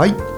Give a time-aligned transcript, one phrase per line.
[0.00, 0.29] はい、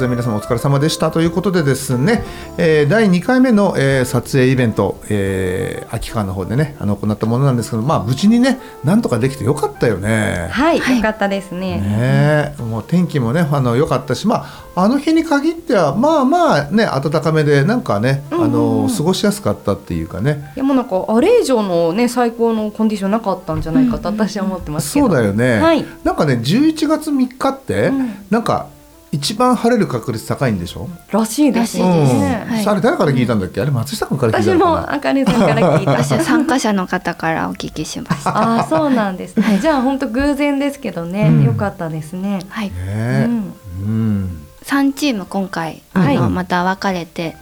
[0.00, 2.24] えー、先日皆様お疲れ様でしたということでですね、
[2.56, 10.48] えー、第2回目の、えー、撮影イベント、えー、秋川の方でねあの行ったものなんですけどまあ無事にねなんとかできてよかったよね。
[10.50, 11.80] はい、はい、よかったですね。
[11.80, 20.52] ねもう天気もねあの良かったしまああの日に限ってはまあまあね暖かめでなんかね、あの過ごしやすかったっていうかね。
[20.56, 28.68] いやもうなんかあれ以上のね最高のコンディションなかったんじゃないかと私は思ってますそうだよね、はい、なんかね11月3日って、うん、なんか
[29.12, 30.88] 一番晴れる確率高いんでしょ？
[31.10, 31.78] らしいです。
[31.78, 32.54] ね、うん。
[32.54, 33.60] はい、あれ誰から聞いたんだっけ？
[33.60, 38.58] あれ松下君から聞いた私もあかねさんから聞いた 参加者の方からお聞きしました。
[38.60, 39.58] あそうなんですね。
[39.60, 42.40] じゃあ本当偶然ですけどね、うん、よかったですね。
[42.48, 44.46] はい、ね、うん、うん。
[44.64, 47.36] 3チーム今回あの、はい、また分かれて、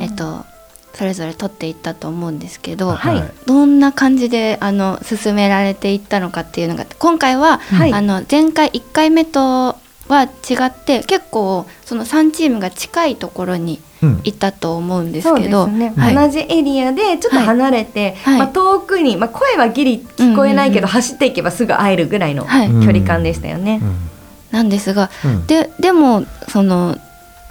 [0.00, 0.44] えっと
[0.94, 9.76] それぞれ取っていったと思うんですけど、はい、どんな感じであの進められていったのかっていうのが今回は、はい、あの前回1回目と
[10.08, 10.28] は違
[10.64, 13.80] って結構その3チームが近いところに
[14.24, 15.92] いたと思うんですけど、うんね。
[15.96, 22.50] はい、同じエリアでちょっと離れて、はい、まあ、遠くに、まあ、声はギリ聞こえないけど、走っていけばすぐ会えるぐらいの距
[22.92, 23.80] 離感でしたよね。
[24.50, 25.10] なんですが、
[25.46, 26.98] ででもその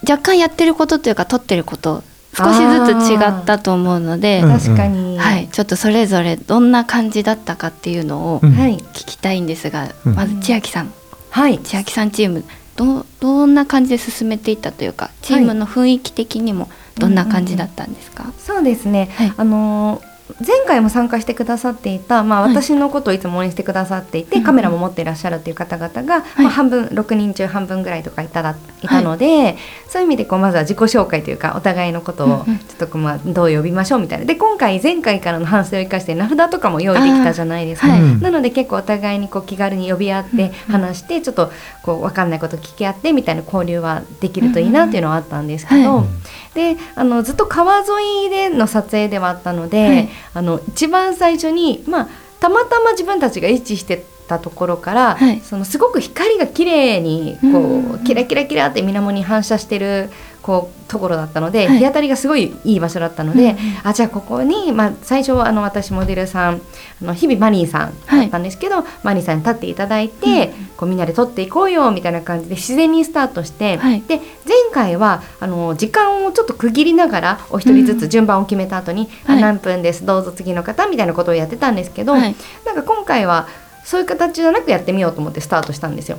[0.07, 2.03] 若干やってることというか取ってること
[2.35, 10.93] 少しずつ違ったと思うので確かに、はい、ちょっとそれぞれどんな感じだったかっていうのを聞きたいんですが、まず千秋さん、
[11.31, 12.43] はい、千秋さんチーム
[12.75, 34.25] どどんな感じで進めていったというかチームの雰囲気的にもどんな感じだったんですか、はいそうですね、はい、あのー前回も参加してくださっていた、まあ、私のことをいつも応援してくださっていて、はい、カメラも持っていらっしゃるっていう方々が、まあ、半分6人中半分ぐらいとかいたらいたので、はい、そういう意味でこうまずは自己紹介というかお互いのことをちょっとこう、まあ、どう呼びましょうみたいな。
[34.25, 41.51] で今回前回からの反省を生かして名札とかも用意できたじゃないですか、はい、なので結構お互いにこう気軽に呼び合って話してちょっと
[41.83, 46.05] こう分かんないこと聞き合ってみたいな交流はできるといいなっていうのはあったんですけど、
[46.53, 52.09] であのずっと川沿いでの撮影ではあったので、あの一番最初に、まあ、
[52.39, 60.09] たまたま自分たちが一致してたところから、はい、そのすごく光が綺麗にこう、キラキラキラって水面に反射してる
[60.41, 66.61] こうところだったので、はい、日当たりがすごいいい場所だったので、うん、あじゃあここに、まあ、最初はあの私モデルさん
[67.01, 74.25] あの日々マニーさんだったんですけど、はい、マニーさんに立っていただいて、うん、こうみんなで撮っていこうよみたいな感じで自然にスタートして、はい、で前
[74.73, 83.47] 回はあの時間をちょっと区切りながらお一人ずつ順番を決めた後に、うん、何分ですどうぞ次の方みたいなことをやってたんですけど、なんか今回は
[83.91, 86.17] そういう形じゃなくやってみようと思ってスタートしたんですよ。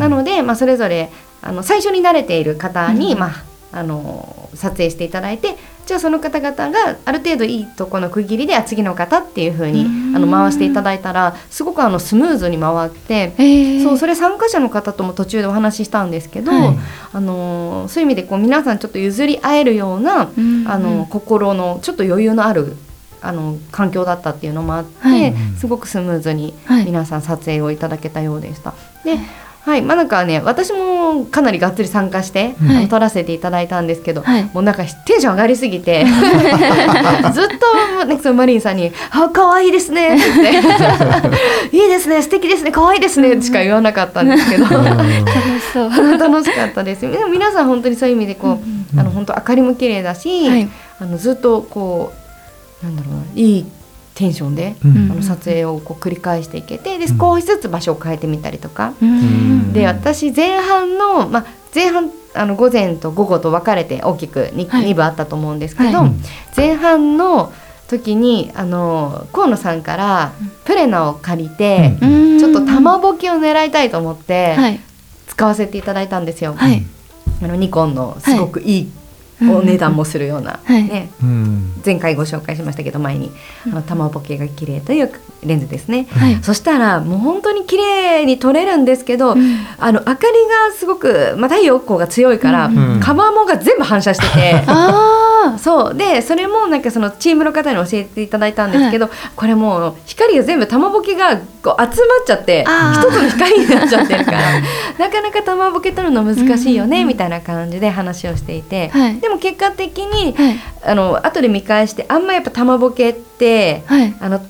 [0.00, 3.44] なので、まあ、それぞれあの最初に慣れている方に、まあ
[3.76, 13.32] あの撮影していただいてじゃあその方々がある程度いいとこの区切りで次の方っていう風にあの回していただいたらすごくあのスムーズに回って
[13.82, 16.78] そうそれ参加者の方とも途中でお話ししたんですけど、はい、
[17.12, 20.30] あのそういう意味でこう皆さんちょっと譲り合えるような
[20.66, 22.76] あの心のちょっと余裕のある
[23.24, 26.54] あの環境だったっていうのもあって、はい、すごくスムーズに
[26.84, 28.74] 皆さん撮影をいただけたようでした。
[29.04, 29.18] で
[29.64, 36.04] はい、まあなんかね私もかなりがっつり参加して、はい、撮らせていただいたんですけど、はい、もうなんかテンション上がりすぎて
[37.32, 37.48] ずっ
[37.98, 40.52] と、ね、そのマリンさんに「あ可愛いですね」って。
[40.52, 41.28] 言って
[41.74, 44.64] 「いいですね素敵ですね可愛いですね」しか言わなかったんですけど。
[44.64, 46.18] 楽しそう。
[46.18, 47.00] 楽しかったです。
[47.00, 48.60] でも皆さん本当にそういう意味でこ
[48.96, 50.68] う、あの本当明かりも綺麗だし、はい、
[51.00, 52.23] あのずっとこう
[52.84, 53.66] なんだろうないい
[54.14, 66.10] テンションで、うん、あの撮影をこう繰り返していけてで少しずつ場所を変えてみたりとか、うん、で私前半の、まあ、前半あの午前と午後と分かれて大きく 2,、はい、2部あったと思うんですけど、はい、
[66.56, 67.52] 前半の
[67.88, 70.32] 時にあの河野さんから
[70.64, 74.56] プレナを借りて、うん、ちょっと玉ぼきを狙いたいと思って
[75.26, 76.56] 使わせていただいたんですよ。
[76.58, 78.92] あのニコンのすごくいい
[79.50, 83.30] お値段もするような、ね、うん、前回ご紹介しましたけど前に
[83.66, 85.12] あの玉ボケが綺麗という
[85.44, 90.16] レンズですね、はい、そしたらもう本当に綺麗に撮れるんですけど、うん、あの明かり
[90.70, 94.64] がすごく、まあ、太陽光が強いから、うん、カバーモが全部反射してて。
[95.58, 95.94] そう。
[95.94, 104.60] でそれもなんかそのチームの方に教えていただいたんですけど、はい、これもう光が全部玉ボケがこう集まっちゃって一つの光になっちゃってるから
[104.98, 113.82] なかなか玉ボケ撮るの難しいよね、みたいな感じで話をしていて、はい、でも結果的に、はい、あの後で見返してあんまやっぱ玉ボケって、
[114.20, 114.40] あの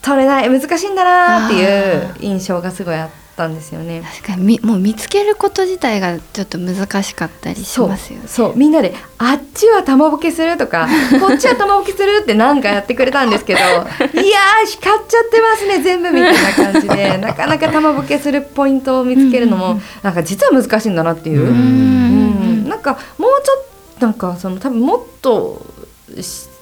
[0.00, 3.21] 取れない難しいんだなっていう印象がすごいあって。
[3.36, 4.02] たんですよね。
[4.22, 8.28] 確かにもう見つけること自体がちょっと難しかったりしますよね。
[8.28, 10.88] そうみんなであっちは玉ぼけするとか
[11.20, 17.18] こっちは玉ぼけするって何かやってくれたんですけど いやー光っちゃってますね全部みたいな感じで。
[17.22, 21.40] なかなか玉ぼけするポイントを見つけるのも、うんなんか実は難しいんだなっていう。
[21.40, 23.64] うんなんかもうちょっ
[23.98, 25.64] となんかその多分もっと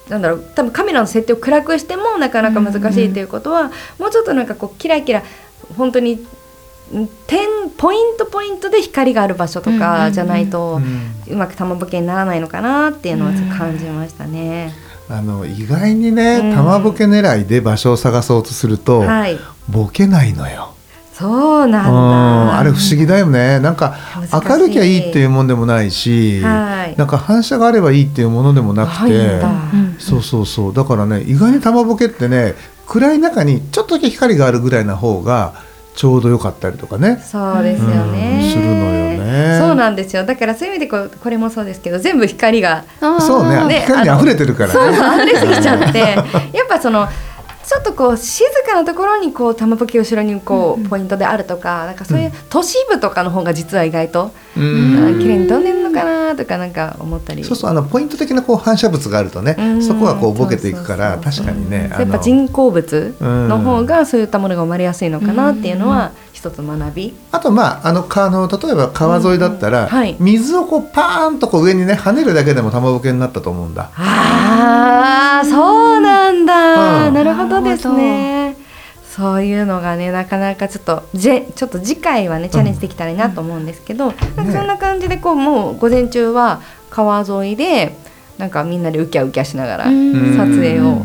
[0.09, 5.23] なんだろう多分カメラの設定を暗くしてもなかなか難しいということは、もうちょっとなんかこうキラキラ
[5.77, 6.25] 本当に
[7.27, 7.47] 点
[7.77, 10.81] ポイントポイントで光がある場所とかじゃないと、
[11.29, 14.73] うまく玉ぼけにならないのかなっていうのは感じましたね。
[15.09, 19.37] あの意外にね、玉ぼけ狙いで場所を探そうとすると、はい、
[19.69, 20.73] ボケないのよ。
[21.13, 22.59] そうなんだ。
[22.59, 23.59] あれ不思議だよね。
[23.59, 23.95] なんか
[24.33, 29.41] 明るきゃいいっていうもんでもないし、はい、なんか反射があればいいっていうものでもなくて、
[29.99, 30.73] そうそうそう。
[30.73, 32.55] だからね、意外に玉ぼけってね、
[32.87, 35.53] 暗い中にちょっとだけ光があるぐらいな方が
[35.95, 37.17] ちょうどよかったりとかね。
[37.17, 39.59] そうですよね、うん、するのよね。
[39.59, 40.25] そうなんですよ。
[40.25, 43.65] だからそういう意味でこうこれもそうですけど全部光がそうね。
[43.67, 45.99] ね光に溢れてるから、ね、そうそう溢れすぎちゃって。
[46.57, 47.07] やっぱその
[47.71, 57.45] ちょっとこう静かなところにこう玉ポキ後ろにこうポイントであるとか、なんかそういう都市部とかの方が実は意外と、うん、綺麗に飛んでるのかなとかなんか思ったり。
[57.45, 67.13] そうそうあのポイント的なこう反射物があるとね、そこがこうボケていくから確かにねやっぱ人工物の方がそういったものが生まれやすいのかなっていうのは、一つ学び。
[67.31, 73.91] あとまああのあの例えば川沿いだったら、うんはい、水をこうパーンとこう上にね跳ねるだけでも玉ぼけになったと思うんだ。
[73.95, 78.57] ああそうなんだ、うん、なるほどですね。
[79.07, 87.95] そういうのがねなかなかちょっとじちょっと次回はねチャレンジできたらいいなと思うんですけど、うん、なんかそんな感じでこうもう午前中は川沿いで
[88.39, 89.91] なんかみんなでウキャウキャしながら撮
[90.55, 91.03] 影を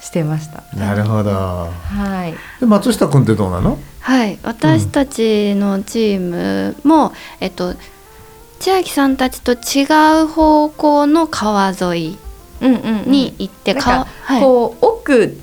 [0.00, 0.62] してました。
[0.78, 1.30] なるほど。
[1.32, 2.60] はい。
[2.60, 3.78] で松下君ってどうなの？
[4.06, 4.38] はい。
[4.44, 7.74] 私たちのチームも、うん、えっと
[8.60, 9.82] 千秋さんたちと違
[10.22, 12.18] う方向の川沿い
[12.60, 15.36] に行って、うんうんうん、はい、こう奥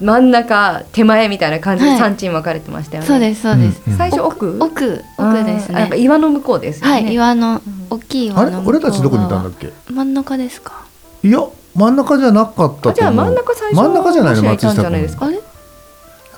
[0.00, 4.58] 真ん中手前みたいな感じで3チーム分かれてましたよね、そうですそうです、うんうん、最初奥？
[4.60, 5.90] 奥奥ですね。
[5.96, 6.92] 岩の向こうですよね。
[6.92, 9.72] はい岩の大きい岩の向こう俺たちどこにいたんだっけ？
[9.90, 10.84] 真ん中ですか？
[11.22, 11.40] いや
[11.74, 14.42] 真ん中じゃなかったじゃあ真ん中最初真ん中じゃないの？
[14.42, 15.16] 松下君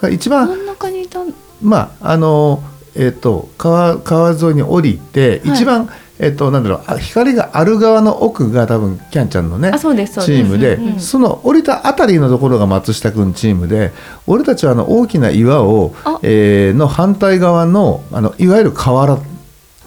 [0.01, 0.15] あれ？
[0.15, 1.21] 一番真ん中にいた
[1.63, 2.63] まああの
[2.95, 5.89] えっ、と川川沿いに降りて、はい、一番
[6.19, 13.91] えっと、なんだろう光がある側の奥が多分キャンちゃんのねチームで、うん、その降りたあたりのところが松下君チームで
[14.29, 19.23] 俺たちはあの大きな岩を、えー、の反対側のあのいわゆる河原っ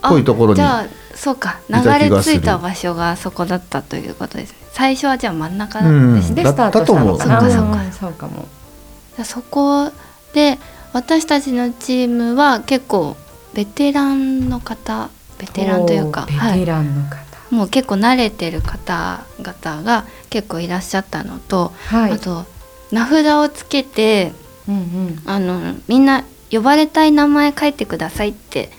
[0.01, 0.86] ぽいところにじゃあ
[1.16, 1.60] そうか。
[1.69, 4.57] 流れ着いた場所がそこだったということですね。
[4.74, 7.39] 最初はじゃあ真ん中ですね、うん、でスタートしたのかな。
[7.39, 7.91] そうかそうか。
[7.94, 8.46] そうかも。
[9.24, 9.91] そこ
[10.34, 10.60] で
[10.96, 13.18] 私たちのチームは結構
[13.54, 22.46] ベテランの方ベテランというかベテランの方、はい、もう結構慣れてる方々が結構いらっしゃったのと、はい、あと
[22.94, 24.32] 名札をつけて、
[24.70, 28.70] うんうん、あのみんな呼ばれたい名前書いてくださいって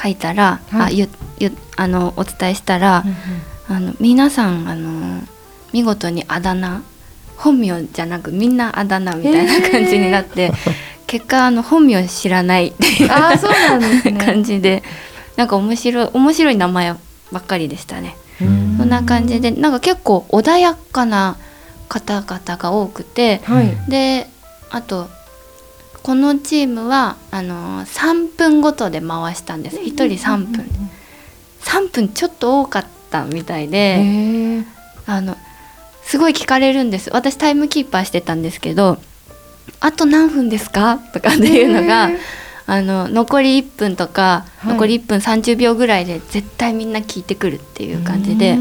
[0.00, 1.08] 書いたら、はい、あゆ
[1.40, 5.24] ゆあのお伝えしたら、うんうん、あの皆さんあの
[5.72, 6.84] 見事にあだ名
[7.36, 10.52] 本名じゃなくみんなあだ名みたいな感じになって。
[11.08, 14.82] 結果あの本名知らないっていうあそうなんです、ね、 感じで
[15.36, 16.94] なんか面白い面白い名前
[17.32, 18.16] ばっかりでしたね。
[18.38, 21.36] そんな感じでなんか結構穏やかな
[21.88, 24.28] 方々が多くて、はい、で
[24.70, 25.08] あと
[26.04, 29.78] このチームはあの3分ごとで回したんです。
[29.78, 30.90] 1人3分、
[31.64, 34.64] 3分ちょっと多かったみたいで
[35.06, 35.36] あの
[36.04, 37.10] すごい聞かれるんです。
[37.12, 38.98] 私タイムキーパーしてたんですけど
[39.80, 42.10] あと何分ですか?」とかっていうのが。
[42.70, 48.56] あの残り1分とか、はい、残り1分30秒ぐらいで絶対みんな聞いてくるっていう感じであ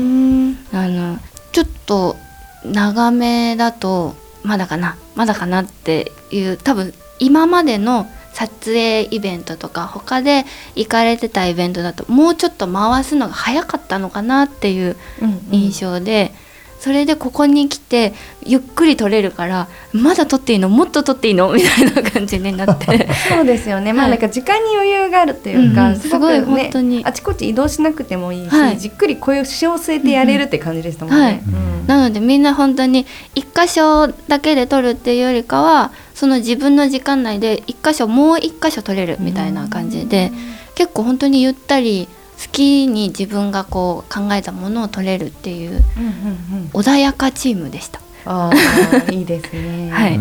[0.88, 1.20] の
[1.52, 2.16] ちょっと
[2.64, 10.46] 長めだとまだかなまだかなっていう多分今までの撮影イベントとか他で
[10.78, 14.96] 行かれてたイベントだともうちょっと回すのが早かったのかなっていう
[15.52, 16.32] 印象で。
[16.32, 16.47] うんうん
[16.80, 18.14] それでここに来て
[18.46, 20.70] ゆっくり撮れるからまだ撮っていいの？
[20.70, 21.52] もっと撮っていいの？
[21.52, 23.08] みたいな感じになって。
[23.30, 27.02] そうですよね、まあなんか時間に余裕があるというか、うん、すごく、ね、本当に。
[27.04, 31.42] あちこち移動しなくてもいいし、はい、じっくり腰を据えてやれるって感じでしたもんね、はい。
[31.88, 40.32] なのでみんな本当に一箇所だけで撮るっていうよりかはその自分の時間内で一箇所もう一箇所撮れるみたいな感じで、
[40.76, 42.08] 結構本当にゆったり
[42.40, 45.84] 好きに自分がこう考えたものを取れるっていう,、
[46.74, 48.00] 穏やかチームでした。
[48.26, 48.52] あ
[49.12, 49.90] いいですね。
[49.94, 50.20] はい。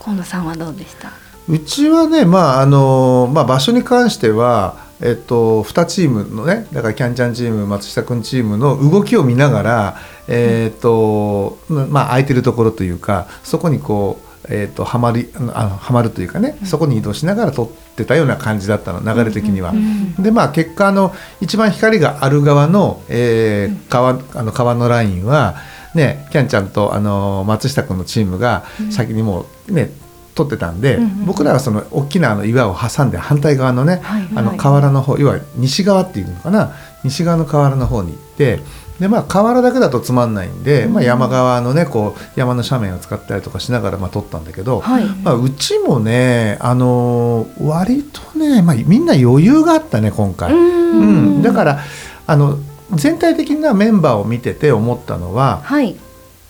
[0.00, 1.12] 河野さんはどうでした？
[1.48, 4.82] うちはね、まああのまあ場所に関しては。
[5.02, 9.96] えっと、2チームのねだからキャンチャンチーム松下君チームの動きを見ながら、
[10.28, 19.72] えっとまあ、空いてるところというかそこにこうえーと、はまりあのはまるというかね、そこに移動しながら撮ってたような感じだったの流れ的には。
[20.18, 25.54] でまあ結果あの一番光がある側の,、えー、川あの川のラインは、
[25.94, 29.90] ね、キャンちゃんとあの松下君のチームが先にもうね、
[30.34, 34.02] 撮ってたんで、僕らはその大きなあの岩を挟んで反対側のね、
[34.34, 36.72] あの河原の方要は西側っていうのかな？
[37.04, 38.58] 西側の河原の方に行って。
[39.00, 50.52] でまあ河原だけだとつまんないんで、うん、まあ、山側のねこう山の斜面を使ったりとかしながらまあ撮ったんだけど、はい、まあ、うちもね、あのー、割とね、まあ、みんな余裕があったね今回。
[50.52, 51.04] う
[51.38, 51.80] ん、だから
[52.26, 52.58] あの
[52.92, 55.96] 全体的なメンバーを見てて思ったのは、はい、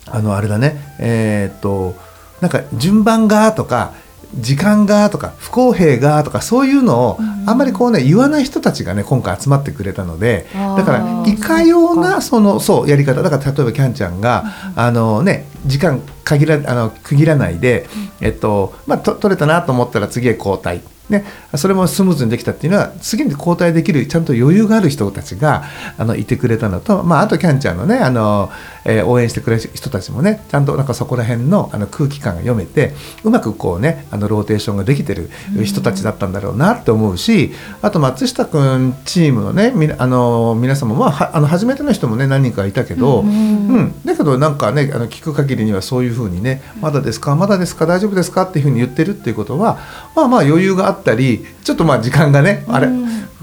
[0.07, 1.95] あのあれだねえー、っと
[2.41, 3.95] なんか順番がとか
[4.37, 13.23] 時間がとか不公平がとかそういうのをあんまりこうね言わない人たちがね今回集まってくれたのでだからいかようなそのそうやり方。
[13.23, 14.45] だから例えばキャンちゃんが
[14.77, 17.87] あのね時間限らあの区切らないで
[18.21, 25.65] えっとまあと取れたなと思ったら次へ交代ね、それもスムーズにできたっていうのは次に交代できるちゃんと余裕がある人たちが
[25.99, 28.51] あのいてくれたのと、まあ、あとキャンちゃんのねあの、
[28.87, 35.29] えー、応援してくれる人たちもねちゃんとなんかそこら辺のあの空気感が読めてうまくこうねあのローテーションができてる
[35.63, 49.79] 人たちだったんだろうなって思うしあと松下君チームのねみあの皆様まああの初めての人もね何人かいたけど、うん、うん、だけどなんかねあの聞く限りにはそういうふうにねまだですかまだですか大丈夫ですかっていうふうに言ってるっていうことは
[50.17, 52.89] まあまあ余裕があったりちょっとまあ時間がねあれ、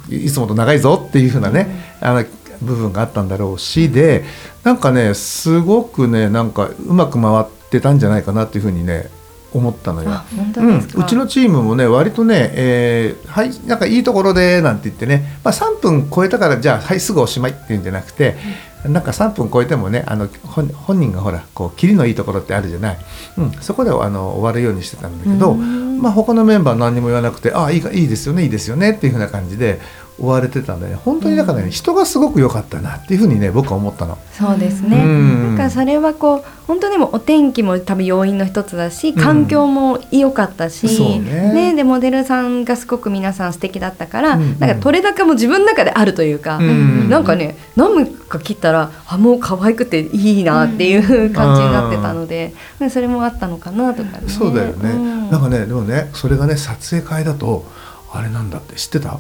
[0.10, 2.26] いつもと長いぞっていうふうなね、あの
[2.62, 4.24] 部分があったんだろうしで
[4.64, 9.10] なんかねすごくねなんかうまく回ってたんじゃないかなっていうふうにね
[9.54, 10.12] 思ったのよ。
[10.58, 18.38] うん、うちのチームもね割とね、えー、はいなんかいいところでなんて言ってね、まあ、3分超えたからじゃあはいすぐおしまいっていうんじゃなくて、
[18.86, 22.98] なんか3分超えてもねあの本人がほらこう切りのいいところってあるじゃない、
[23.38, 29.80] うん、そこであの終わるようにしてたんだけど、まあ、他のメンバー何にも言わなくて「ああいいいいですよねいいですよね」っていうふうな感じで
[30.22, 34.20] 追われてたんで、ね、本当にだからね、うん、人がすごく良かったなっていうふうにね僕は思ったの。
[34.32, 54.30] そうですね、うん、なんかそれはこう本当にもお天気も多分要因の一つだし環境も良かったし、うん、ね、ね、でモデルさんがすごく皆さん素敵だったから、うんうん、なんか取れ高も自分の中であるというか、うん、なんかね何分か切ったらあもう可愛くていいなっていう感じになってたので、うん、それもあったのかなとかね。
[54.30, 54.94] そうだよね、
[55.32, 57.66] なんかねでもねそれがね撮影会だと
[58.14, 59.20] あれなんだって知ってた？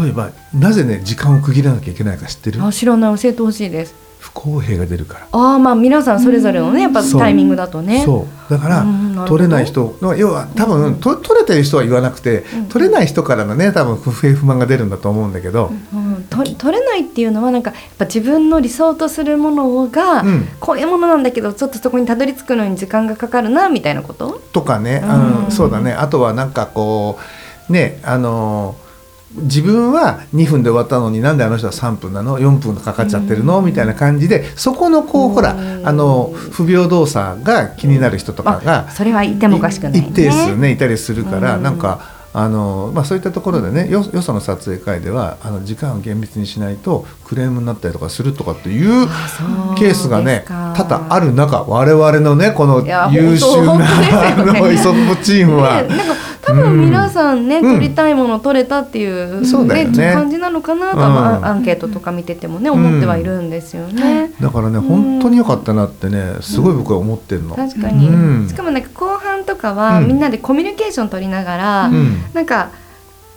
[0.00, 2.62] 例えばなぜね時間を区切らなきゃいけないか知ってる？
[2.62, 3.18] あ知らない。
[3.18, 3.94] 教えてほしいです。
[4.18, 5.28] 不公平が出るから。
[5.30, 8.02] ああまあ皆さんそれぞれのねやっぱタイミングだとね。
[8.04, 8.50] そう。
[8.50, 8.86] だから、
[9.26, 20.24] 取れない人の要は多分、と取れてる人は言わなくて、取れない人からのね多分不平不満が出るんだと思うんだけど、うん取れないっていうのはなんかやっぱ自分の理想とするものが、
[20.60, 24.40] こういうものなんだけどちょっとそこにたどり着くのに時間がかかるなみたいなこと？
[24.52, 25.92] とかね、うん、そうだね。
[25.92, 27.22] あとはなんかこう
[27.68, 28.76] ねあの
[29.34, 33.60] 自分は2分で終わったのになんであの人は3分なの？4分かかっちゃってるの？
[33.60, 42.16] みたいな感じでそこのこうほらあの不平等さが気になる人とかがそれはいてもおかしくない、一定数ねいたりするからなんか。
[42.38, 49.06] あのまあ、そういったところでねよよその撮影会ではあの時間を厳密にしないとクレームになったりとかするとかっていう
[49.78, 52.80] ケースがね多々ある中我々のねこの
[53.10, 53.78] 優秀な、
[54.52, 55.82] ね、イソップチームは。
[55.82, 55.88] ね、
[56.46, 71.90] 多分皆さんね、うん、撮りたいもの撮れたっていう,、ね、ね感じなのかなと、うん、アンケートとか見ててもね思ってはいるんですよね、だからね本当に良かったなってねすごい僕は思ってるの、確かに、しかもなんか後半とかはみんなでコミュニケーション取りながら、
[72.32, 72.70] なんか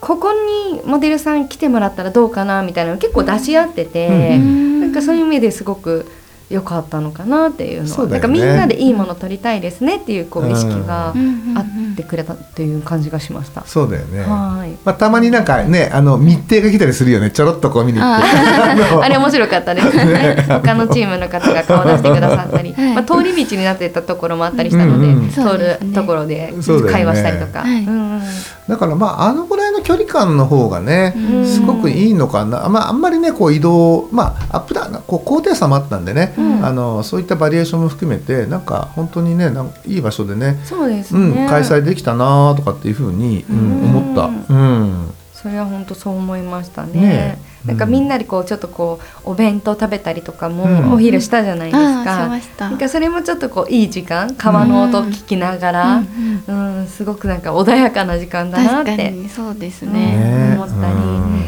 [0.01, 6.09] ここにモデルさん来てもらったらどうかなみたいなのを結構出し合ってて、うん、なんかそういう意味ですごく
[6.49, 8.11] 良かったのかなっていうのは、ね。
[8.11, 13.65] なんかみんなでいいもの撮りたいですねっていうこう意識があってくれたっていう感じがしました。
[13.65, 14.71] そうだよね、はい。
[14.83, 17.29] まあ、たまになんかねあの密偵が来たりするよね。
[17.29, 18.83] ちょろっとこう見に行って。
[19.03, 20.45] あ れ面白かったですね。
[20.47, 22.93] 他のチームの方が顔出してくださったり、はい。
[22.95, 26.53] まあ、通り道になってたところもあったりしたので、うんうん通るところで
[26.91, 27.59] 会話したりとか。
[27.59, 27.83] はい。
[27.83, 28.21] うんうん
[28.69, 41.47] だからまああのぐらいの距離感の方がね、うんすごくいいのかな、まあ、あんまりねこう移動まあアップダウンこう高低差もあったんでね、うんあのそういったバリエーションも含めてなんか本当にねなんかいい場所でねそうですうん、ね。
[41.49, 44.53] 開催できたなとかっていうふうに、うんうん思った。
[44.53, 46.93] うんそれは本当そう思いましたね。
[46.93, 50.55] ねえなんかみんなでこうちょっとこうお弁当食べたりとかうん。
[50.55, 52.27] もお昼したじゃないですか。
[52.29, 52.69] ました。
[52.69, 56.03] なんかそれもちょっとこういい時間川の音聞きながら、
[56.47, 56.87] うん。
[56.87, 59.91] すごくなんか穏やかな時間だなっ確かてにそうですね。
[59.91, 60.53] ね。
[60.55, 60.97] 思ったり、う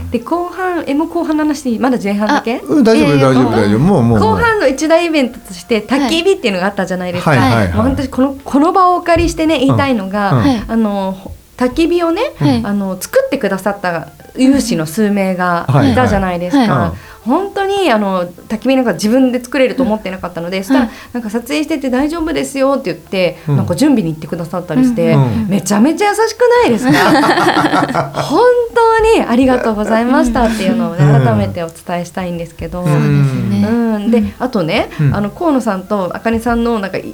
[0.08, 0.12] ん。
[0.12, 3.80] で後半えもう後半の話まだ前半だけうん、大丈夫、えー大丈夫大丈夫。
[3.80, 4.20] もうもう。
[4.20, 7.40] 後半の一大イベントとして焚き火っていうのがあったじゃないですか、はい。
[7.40, 10.40] はいはいもう本当にこのこの場をお借りしてね言いたいのが、うん。
[10.42, 11.16] はいあの
[11.58, 12.62] 焚き火をね、はい。
[12.66, 16.90] あの作ってくださった有志の数名がいたじゃないですか、はい。
[16.90, 23.58] はい本当にあの焚き火なんか自分で作れると思ってなかったので、そしたらなんか撮影してて大丈夫ですよって言って、うん。
[23.58, 25.48] なんか準備に行ってくださったりして、うん。
[25.48, 28.12] めちゃめちゃ優しくないですか？
[28.24, 28.42] 本
[28.74, 31.24] 当にありがとうございましたっていうのを、ね、うん。
[31.24, 34.10] 改めてお伝えしたいんですけど、うん。
[34.10, 35.16] であとね、うん。
[35.16, 37.14] あの河野さんとあかねさんのなんかい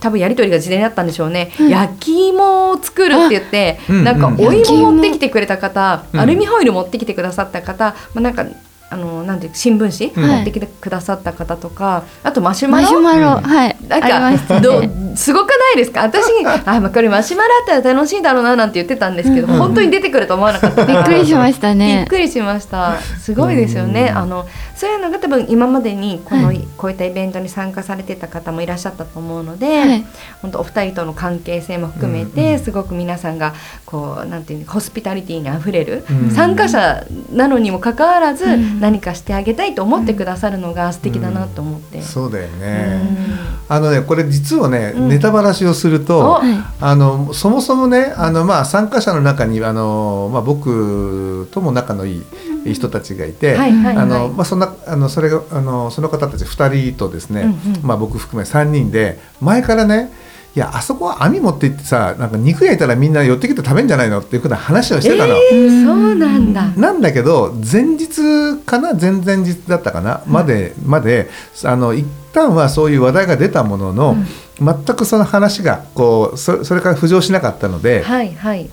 [0.00, 1.68] 多分やり取りが事前にあったんでしょうね、うん。
[1.68, 4.04] 焼き芋を作るって言って、うん。
[4.04, 4.40] なんかうん。
[4.40, 6.20] お芋持ってきてくれた方、うん。
[6.20, 8.46] アルミホイル持ってきてくださった方、まあ、なんか
[8.92, 10.36] あのなんていう新聞紙、うん。
[10.36, 12.82] 持ってきてくださった方とかあとマシュマロ？
[12.82, 13.42] マシュマロ、うん。
[13.44, 15.16] はい、なんありましたかどね。
[15.16, 16.02] すごくないですか？
[16.02, 19.58] 私あ、まあ、これマシュマロあったら楽しいだろうななんて言ってたんですけど、うん。
[19.58, 20.86] 本当に出てくると思わなかった。
[20.86, 22.06] びっくりしましたびっね。
[22.08, 22.98] くりしました。
[23.00, 24.08] すごいですよね。
[24.10, 24.18] うん。
[24.18, 24.48] あの
[24.80, 26.66] そういうのが多分今までにこの、はい。
[26.78, 30.06] こういったイベントに参加されてた方もいらっしゃったと思うので、はい。
[30.40, 33.52] 本当お二人との関係性も含めて、うんうんすごく皆さんが
[33.84, 42.00] こうなんていうのホスピタリティにあふれる、うん参加者なのにもかかわらず、うん何かしてあげたいと思ってくださるのが素敵だなと思って。
[42.00, 43.02] そうだようね。
[43.02, 43.38] ん。
[43.68, 45.08] あのね、これ実はね、うん。
[45.10, 46.40] ネタばらしをすると。
[46.80, 52.22] あのそもそもねあの、まあ、参加者の中にあの、まあ、僕とも仲のいい
[52.64, 53.70] 人たちがいて、あ
[54.06, 60.12] のまあ、そんなあのそれがあのその方たち2人とですね、うんうんまあ、僕含め3人で前からね
[60.56, 65.34] いやあそこは網持って行ってさなんか肉焼いたらみんな寄ってきて食べんじゃないのっていうふうな話をしてたの。
[65.34, 66.66] えーそうなんだ。
[66.76, 71.30] なんだけど前日かな前々日だったかな、までまで
[71.64, 74.16] あの一旦はそういう話題が出たものの、
[74.60, 78.68] 全くその話がこうそそれから浮上しなかったので、はいはい。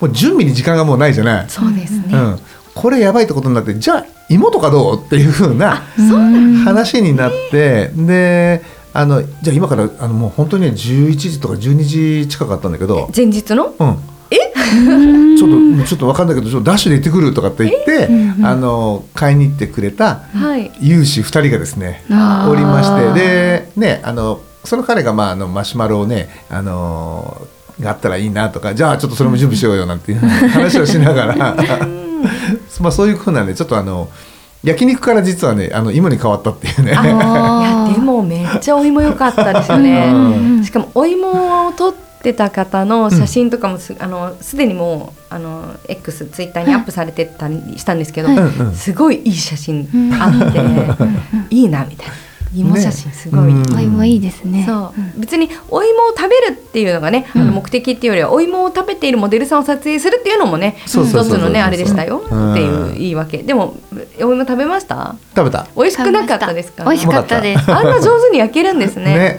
[0.00, 1.48] もう準備に時間がもうないじゃない。
[1.48, 2.08] そうですね。
[2.12, 2.38] うん、
[2.74, 5.76] これやばいってことになってじゃあ芋とかどうっていうふうな
[6.64, 13.74] 話になってであのじゃあ今からあのもう本当にね11時とか12時近かったんだけど、前日の？
[13.76, 13.98] うん、
[15.36, 18.08] ちょっとちょっと分かんないけどちょっとダッシュで行ってくるとかって言って、
[18.42, 20.70] あの買いに行ってくれたはい。
[20.80, 22.50] 有志2人がですねあー。
[22.50, 27.46] おりましてでねあのその彼が、まあ、あのマシュマロをねあの
[27.80, 31.56] があったらいいなとかじゃあちょっとそれも準備しようよなんていう話をしながら
[32.82, 34.08] まあそういうふうなんでちょっとあの
[34.64, 36.92] 焼肉から実はねあの芋に変わったっていうね。
[36.92, 40.10] いやでもめっちゃお芋良かったですよね。
[40.12, 40.64] うん。
[40.64, 48.74] しかもお芋を撮ってた方の写真とかもす,、あのすでにもうあの X ツイッターにアップされてたりしたんですけど、はいうんうん。
[48.74, 49.86] すごいいい写真
[50.18, 52.14] あって、いいなみたいな
[52.54, 53.52] 芋写真すごい。
[53.54, 53.62] ね。
[53.68, 53.76] うん。
[53.76, 54.64] お芋いいですね。
[54.66, 55.20] そう。
[55.20, 63.76] 別にお芋を食べるっていうのがね、あの目的っていうよりはお芋を食べているモデルさんを撮影するっていうのもね一つのねあれでしたようんっていういいわけでも
[64.20, 65.16] お芋食べました？
[65.36, 65.66] 食べた。
[65.76, 66.84] 美味しくなかったですか？
[66.84, 67.72] 美味しかったです。
[67.72, 69.04] あんな上手に焼けるんですね。
[69.04, 69.38] ね。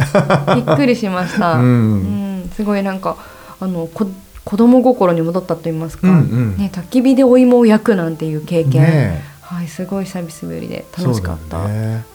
[0.55, 1.53] びっくりしました。
[1.55, 3.17] ううんん、すごいなんか
[3.59, 4.07] あのこ
[4.43, 6.57] 子供心に戻ったと言いますか、うんうん。
[6.57, 11.67] ね焚き火でお芋を焼くなんていう経験、ねはいすごい久々ぶりで楽しかった。
[11.67, 11.69] そ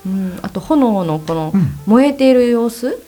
[0.07, 1.79] うん、あと炎のこのうん。
[1.87, 2.99] 燃えている様子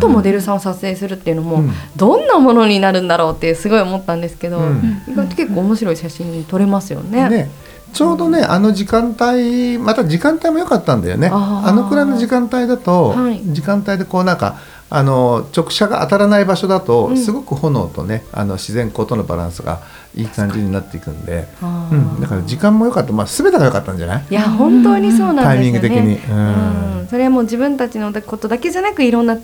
[0.00, 1.70] とモデルさんを撮影するっていうのも、うん。
[1.94, 5.02] どんなものになるんだろうってすごい思ったんですけど、うん。
[5.06, 7.28] 意外と結構面白い写真に撮れますよね。
[7.28, 7.50] ね。
[7.92, 11.30] ちょうどねあの時間帯また時間帯も良かったんだよね。
[11.32, 13.42] あのくらいの時間帯だと、はい。
[13.44, 14.56] 時間帯でこうなんか
[14.88, 17.16] あの直射が当たらない場所だと、うん。
[17.16, 19.80] すごく炎とねあの自然光とのバランスが
[20.14, 21.48] いい感じになっていくんで、
[21.90, 24.24] うん、だから時間も良かった、まあ、全てが良かったんじゃない？
[24.30, 25.44] いや本当にそうなんですよね。
[25.44, 26.16] タイミング的に。
[26.16, 27.00] うん。
[27.00, 27.08] うん。
[27.08, 29.38] それはもう自分たちのことだけじゃなくいろんな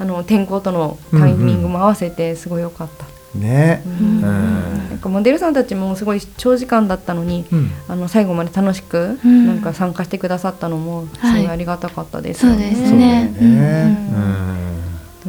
[0.00, 3.06] あの天候とのタイミングも合わせてすごい良かった。
[3.38, 12.64] ね、うん、なんかモデルさんたちもすごい長時間だったのに、うん、あの最後まで楽しくなんか参加してくださったのもすごいありがたかったですよね。
[12.64, 14.08] はい、そうですね。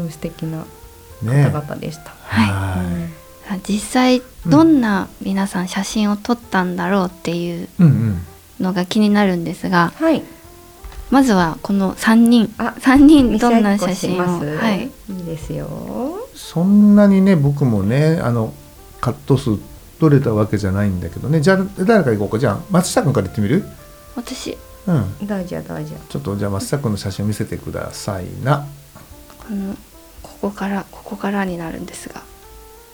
[0.03, 0.65] うん、素敵な
[1.23, 2.03] 方々でした。
[2.03, 2.09] ね、
[3.45, 3.61] はい。
[3.67, 7.67] 実際どんな皆さん写真を撮ったんだろうっていう
[8.59, 10.23] のが気になるんですが、はい、
[11.09, 12.53] まずはこの3人。
[12.59, 14.39] あ3人どんな写真を？
[14.57, 15.67] はい、いいですよ。
[16.35, 18.53] そんなにね僕もねあの
[19.01, 19.57] カット数
[19.99, 21.41] 取れたわけじゃないんだけどね。
[21.41, 22.39] じゃあ誰か行こうか？
[22.39, 23.65] じゃあ松下君から言ってみる？
[24.15, 24.55] 私。
[24.85, 25.27] うん。
[25.27, 28.67] 大事や大事やちょっとじゃあ松下君の写真を見せてくださいな。
[29.39, 29.75] この
[30.41, 32.21] ここからここからになるんですが、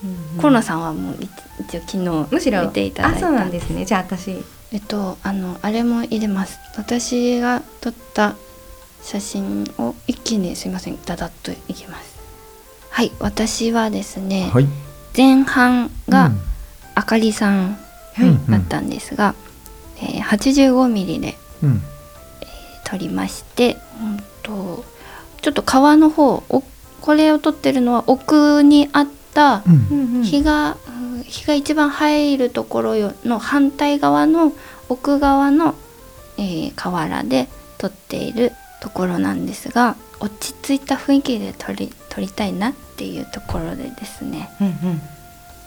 [0.03, 1.17] うんうん、コロナさんはもう
[1.59, 1.91] 一応昨
[2.31, 3.85] 日見ていただいたあそうなんですね。
[3.85, 4.43] じゃあ私。
[4.71, 6.59] えっとあのあれも入れます。
[6.75, 8.35] 私が撮った
[9.01, 10.97] 写真を一気にすいません。
[11.05, 12.15] だだっといきます。
[12.89, 14.67] はい私はですね、はい、
[15.15, 16.31] 前半が
[16.95, 17.77] あかりさん
[18.49, 19.45] だったんですが、うん
[19.97, 21.81] えー、85ミリで、うん、
[22.41, 24.83] えー、撮りまして、うんと、
[25.41, 26.63] ちょっと川の方お
[27.05, 29.61] これを撮ってるのは奥にあった
[30.23, 30.75] 日が、
[31.13, 34.53] うん、日が一番入るところの反対側の
[34.89, 35.75] 奥側の、
[36.39, 45.01] えー、河原で撮っているところなんですが落ち着いた雰囲気で撮り撮りたいなっていうところでですね、うんうん、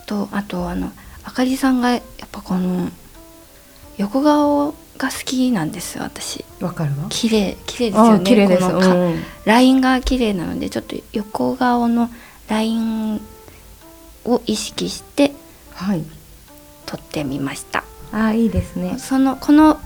[0.07, 0.90] とあとあの
[1.22, 2.90] あかりさんがやっぱこの
[3.96, 6.44] 横顔が好きなんです私。
[6.61, 7.06] わかるわ。
[7.08, 8.24] 綺麗綺麗ですよね。
[8.24, 12.11] 綺麗です、うん、ラインが綺麗なのでちょっと横顔の
[12.48, 13.20] ライン
[14.24, 15.32] を意識して
[16.87, 18.98] 撮ってみました、はい、あいいですね。
[18.98, 19.78] そのこの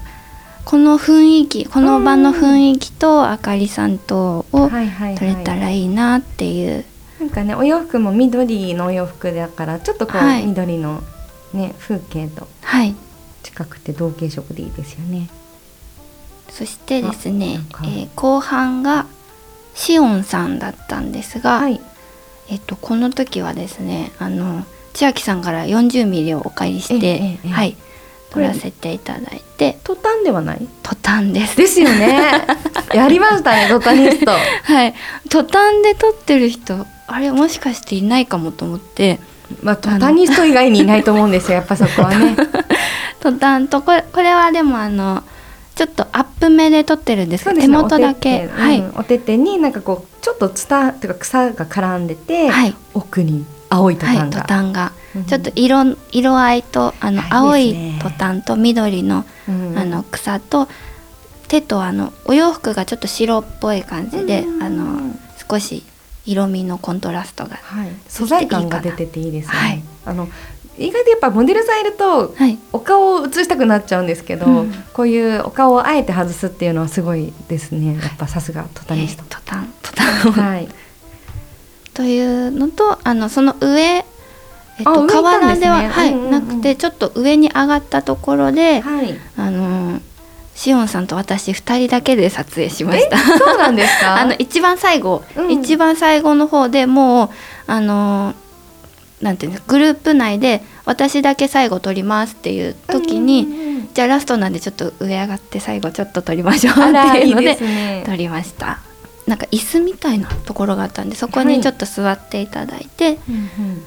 [0.64, 6.85] この雰囲気この場の雰囲気とあかりさんとを撮れたらいいなっていう。
[7.20, 11.03] なんかねお洋服も緑のお洋服だからちょっとこう、はい、緑の
[11.53, 12.48] ね風景と
[13.42, 15.28] 近くて同系色でいいですよね。
[16.50, 19.07] そしてですね、えー、後半が
[19.74, 21.81] しおんさんだったんですが、はい、
[22.50, 27.76] えっとこの時はですねあの千秋さんから40ミリをお借りして、はい。
[28.31, 29.78] 撮らせていただいて。
[29.85, 30.66] トタンではない？
[30.83, 31.57] トタンです。
[31.57, 32.46] ですよね。
[32.94, 34.31] やりましたねトタニスト。
[34.64, 34.94] はい。
[35.28, 39.20] トタンで撮ってる人あれもしかしていないかもと思って。
[39.62, 42.35] まあトタニスト以外にいないと思うんですよやっぱそこはね
[43.22, 45.22] トタンとこれこれはでもあの
[45.76, 48.48] ちょっとアップ目で撮ってるんですけど、ね、手元だけ。
[48.48, 54.92] はい、うん、お手手になんかこうちょっとツタというか草が絡んでて、はい、奥に青いトタンが、はい、トタンが。
[55.26, 59.26] ちょっと色色合いとあの青いトタンと緑の,、
[59.76, 60.68] あの草と
[61.48, 65.14] 手とあのお洋服がちょっと白っぽい感じで、あの
[65.50, 65.85] 少し
[66.24, 69.54] 色味のコントラストが、はい、素材感が出てていいですね。
[69.54, 70.28] はい、あの
[70.83, 77.95] 意外とやっぱモデルさんいると、はい、お顔を映したくなっちゃうんですけど、うん、こういうお顔をあえて外すっていうのはすごいですね。
[77.95, 79.25] やっぱさすがトタニスト。
[79.29, 80.68] トタントタンはい。
[81.95, 84.05] というのとあのその上
[84.79, 90.01] えっと、河原では、はい、なくてちょっと上に上がったところで、はい、あの
[90.55, 93.18] しおんさんと私2人だけで撮影しました。
[93.18, 94.16] そうなんですか？
[94.21, 97.31] あの一番最後、うん、一番最後の方でもう
[97.66, 98.35] あの
[99.21, 106.77] なんていうんですグループ内で私だけ最後撮りますっていう時に、うんうんうん、じゃあラストなんでちょっと上上がって最後ちょっと撮りましょうっ
[107.12, 108.81] ていうので撮りました。
[109.27, 113.83] なんか椅子みたいなところがあったんでそこにちょっと座っていただいて、はいうんうん。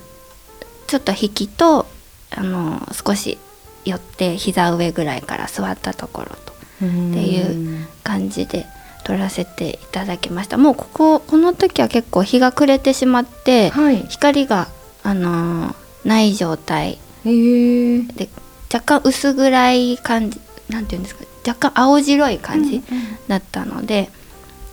[0.88, 1.86] ちょっと引きと
[2.32, 3.38] あの少し
[3.84, 8.66] 寄って膝上ぐらいから座ったところとっていう感じで
[9.04, 10.58] 撮らせていただきました。
[10.58, 14.68] もうこここの時は結構日が暮れてしまって、はい、光が、
[15.04, 17.00] あのー、ない状態。
[17.26, 18.30] で
[18.74, 20.40] 若干薄暗い感じ
[20.70, 21.26] なんていうんですか？
[21.48, 22.82] 若干青白い感じ
[23.28, 24.10] だったので、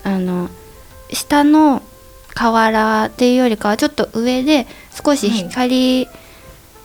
[0.05, 0.49] うんうん、あの
[1.11, 1.83] 下の
[2.35, 4.67] 河原っていうよりかはちょっと上で
[5.05, 6.17] 少し光、はい、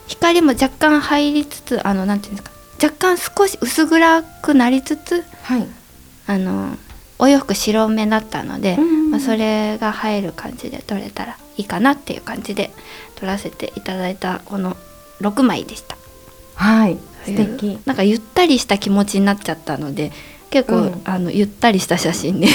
[0.07, 2.51] 光も若干入りつつあのなんていうんですか？
[2.83, 5.67] 若干少し薄暗くなりつつ、はい、
[6.27, 6.75] あの
[7.17, 12.71] お洋服白目だったので、うんうん、まあ、それが入る感じで撮れたらいいかなっていう感じで
[13.17, 14.77] 撮らせていただいたこの
[15.21, 15.97] 6枚でした。
[16.55, 17.79] はい素敵。
[17.85, 20.11] なんかゆったりした気持ちになっちゃったので
[20.49, 22.47] 結構、うん、あのゆったりした写真で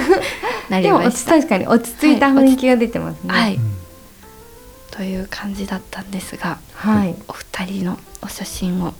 [0.68, 1.32] なりました。
[1.32, 3.58] 確かに落ち着いた雰囲気が出てますね、はい、
[4.90, 8.94] という感じだったんですが、はい、お二人のお写真を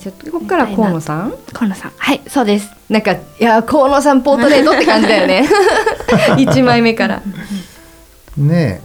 [0.00, 1.34] ちょっとここから河野さん？
[1.52, 1.92] 河野さん。
[1.96, 2.70] はいそうです。
[2.88, 5.48] なんかいや河野さんポートレートって感じだよね。
[6.38, 7.22] 一枚目から。
[8.36, 8.80] ね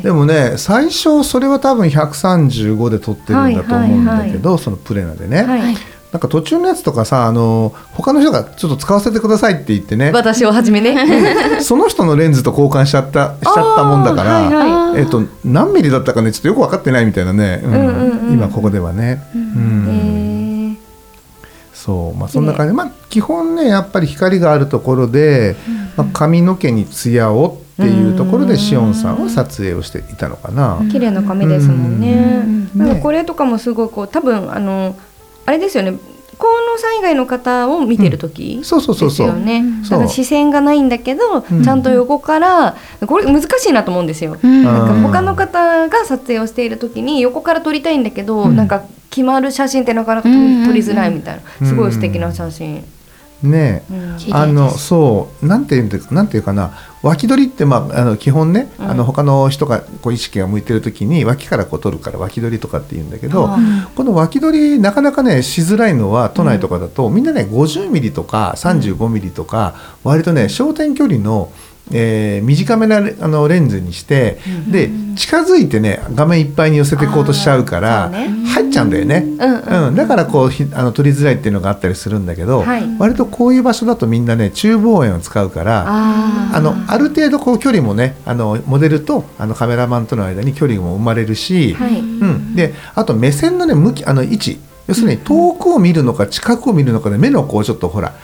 [0.00, 5.76] えでもね最初それは多分135で撮ってるんだと思うんだけど、そのプレナでね、はい、
[6.12, 10.10] なんか途中のやつとかさあの他の人がちょっと使わせてくださいって言ってね。
[10.12, 11.60] 私をはじめね。
[11.62, 17.72] その人のレンズと交換しちゃったしちゃったもんだから、はいはい、えっと、何ミリだったかねちょっとよく分かってないみたいなね、うん。
[17.72, 19.22] うんうんうん、今ここではね。
[19.34, 19.44] うん、う
[20.74, 20.78] ん。
[21.72, 22.18] そう。
[22.18, 25.56] まあそんな感じ、まあ基本ねやっぱり光があるところで、
[25.96, 30.80] まあ、髪の毛に艶をっていうところでしおんさんは撮影をしていたのかな。
[30.90, 32.68] 綺麗な髪ですもんね。
[32.76, 34.96] なんかこれとかもすごいこう多分あの
[35.46, 35.94] あれですよね。
[36.38, 39.38] 河野さん以外の方を見てる時、うん、そうそうそうそう。
[39.38, 39.62] ね。
[39.88, 50.34] だから視線がないんだけど、うん、ちゃんと横からこれ難しいなと思うんですよ、うん、なんか他の方が撮影をしている時に横から撮りたいんだけど、うん、なんか決まる写真ってなかなか撮
[50.72, 51.66] りづらいみたいな。
[51.66, 52.82] すごい素敵な写真。
[53.42, 69.74] ね、うん、あのそうなんていうんですなんていうかな脇取りってまああの基本ね、うん、あの他の人がこう意識が向いてる時に脇からこう取るから脇取りとかって言うんだけど、うん、この脇取りなかなかねしづらいのは都内とかだと、みんなね50ミリとか35ミリとか、
[70.04, 71.52] 割とね焦点距離の
[71.92, 98.14] えー、短めなあのレンズにして、うん、で近づいてね画面いっぱいに寄せていこうとしちゃうから入っちゃうんだよね、うん、だからこうひあの撮りづらいっていうのがあったりするんだけど、はい、割とこういう場所だとみんなね中望遠を使うからあのある程度こう距離もねあのモデルとあのカメラマンとの間に距離も生まれるし、はい、うん、であと目線のね向きあの位置要するに遠くを見るのか近くを見るのかで目のこうちょっとほら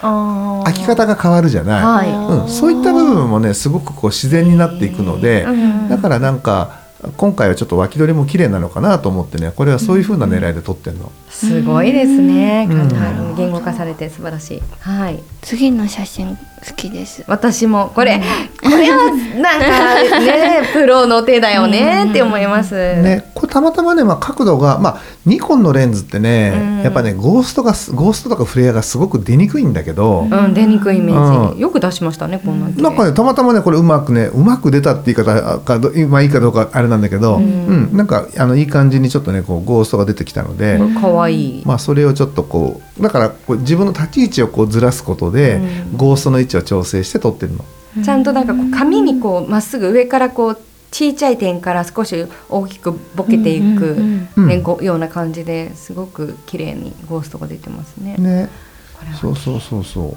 [0.64, 5.47] 開き方が変わるじゃない、はい、うん、そういった部分もねすごくこう自然になっていくので
[5.88, 11.12] だからなんか今回はちょっと脇取りも綺麗なのかなと思ってねこれはそういうふうな狙いで撮ってるの。
[11.29, 14.62] すごいですね、うん、言語化されて素晴らしい。
[14.81, 15.23] はい。
[15.40, 17.25] 次の写真好きです。
[17.27, 22.75] 私もこれ、うん、これはなんかね プロの手だよねって思います。
[22.75, 41.62] ねこれたまたまねまあ角度がまあニコンのレンズってね、やっぱねゴーストがゴーストとかフレアがすごく出にくいんだけど、うん出にくいイメージ、よく出しましたねこんななんかねたまたまねこれうまくねうまく出たって言い方かまあいいかどうかあれなんだけど、うん、なんかあのいい感じにちょっとねこうゴーストが出てきたので、可愛い。
[41.64, 45.61] まあそれをちょっとこうだからこう自分の立ち位置をこうずらすことで、
[45.97, 47.64] ゴーストの位置を調整して撮ってるの。
[48.02, 53.96] ちゃんとなんかこう紙にこうまっすぐ上からこう小さい点から少し大きくボケていく、
[54.37, 58.16] ね、ような感じですごく綺麗にゴーストが出てますね。
[58.16, 58.48] ね
[59.20, 60.16] そうそうそうそう。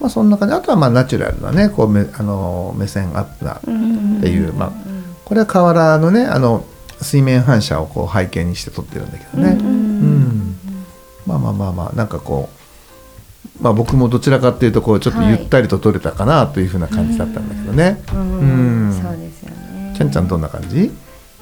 [0.00, 4.72] まあそんな感じあとはまあナチュラルなねこうめあの目線アップなっていう、まあ
[5.24, 6.64] これは河原のねあの
[7.00, 9.50] 水面反射をこう背景にして撮ってるんだけどね。
[9.60, 10.56] うん、
[11.26, 12.63] まあまあまあまあなんかこう。
[13.60, 18.02] まあ、僕もどちらかっていうとこうちょっとゆったりと撮れたかなというふうな感じだったんだけどね。
[18.12, 19.94] うん、うんそうですよね。
[19.96, 20.90] ちゃんちゃんどんな感じ？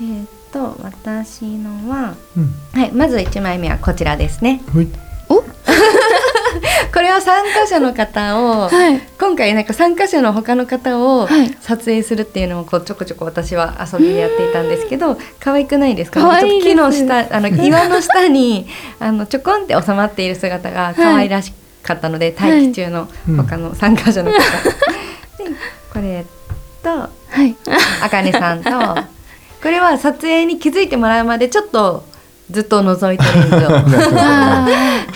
[0.01, 4.63] えー、っと私のは、うん、はいまず一枚目はこちらですね。
[4.75, 4.89] はい。
[5.29, 5.43] お？
[6.93, 11.27] これは参加者の方を、はい、今回なんか参加者の他の方を
[11.61, 16.21] 撮影するっていうのをこうちょこちょこ私は遊びでやっていたんですけど可愛くないですか？
[16.21, 18.67] ちょっと木の下あの岩の下に
[19.01, 25.57] あのちょこんって収まっている姿が可愛らしかったので、はい、待機中の他の参加者の方、はい、で
[25.93, 26.25] これ
[26.83, 26.91] と、
[28.03, 28.71] あかねさんと
[29.63, 32.05] これは撮影に気づいてもらうまでちょっと
[32.51, 33.71] ずっと覗いてレンズを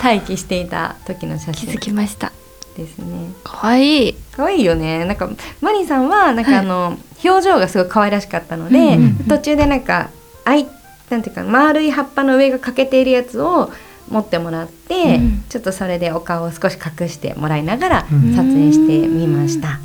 [0.02, 1.68] 待機していた時の写真。
[1.68, 2.32] 気づきました。
[2.76, 3.32] ですね。
[3.42, 4.16] 可愛い。
[4.32, 5.04] 可愛いよね。
[5.04, 5.28] なんか
[5.60, 10.10] マニーさんはなんかあの、はい、表情がすごい可愛らしかったので、うんうんうん、途中でなんか
[10.44, 10.66] あい
[11.10, 13.70] なんていうか丸い葉っぱの上が欠けているやつを
[14.08, 19.80] 持ってもらって、うん、ちょっとそれでお顔を少し隠してもらいながら撮影してみました、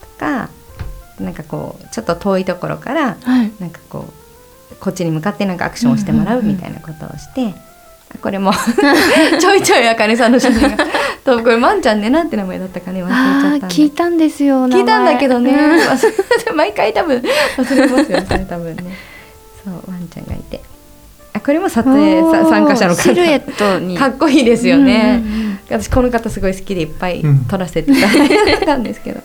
[0.00, 0.50] とか
[1.20, 4.06] なんかこうちょっと遠いところから、はい、なんかこ
[4.72, 7.54] うこっちに向かってなんかアクションをしてもらうみたいなことをして、
[8.20, 8.52] これも
[9.40, 10.84] ちょいちょいあかねさんの写真が。
[11.24, 15.56] とこれまんちゃんねなんて名前だったかね忘れちゃった聞いたんですよ聞いたんだけどね、
[16.54, 17.22] 毎回多分
[17.56, 18.84] 忘れますよね多分ね。
[19.64, 20.60] そうワンちゃんがいて。
[20.62, 20.73] あ
[21.44, 23.02] これも撮影参加者の方。
[23.02, 23.98] シルエットに。
[23.98, 25.22] かっこいいですよね、
[25.68, 29.20] 私この方すごい好きでいっぱい撮らせていただいたんですけど、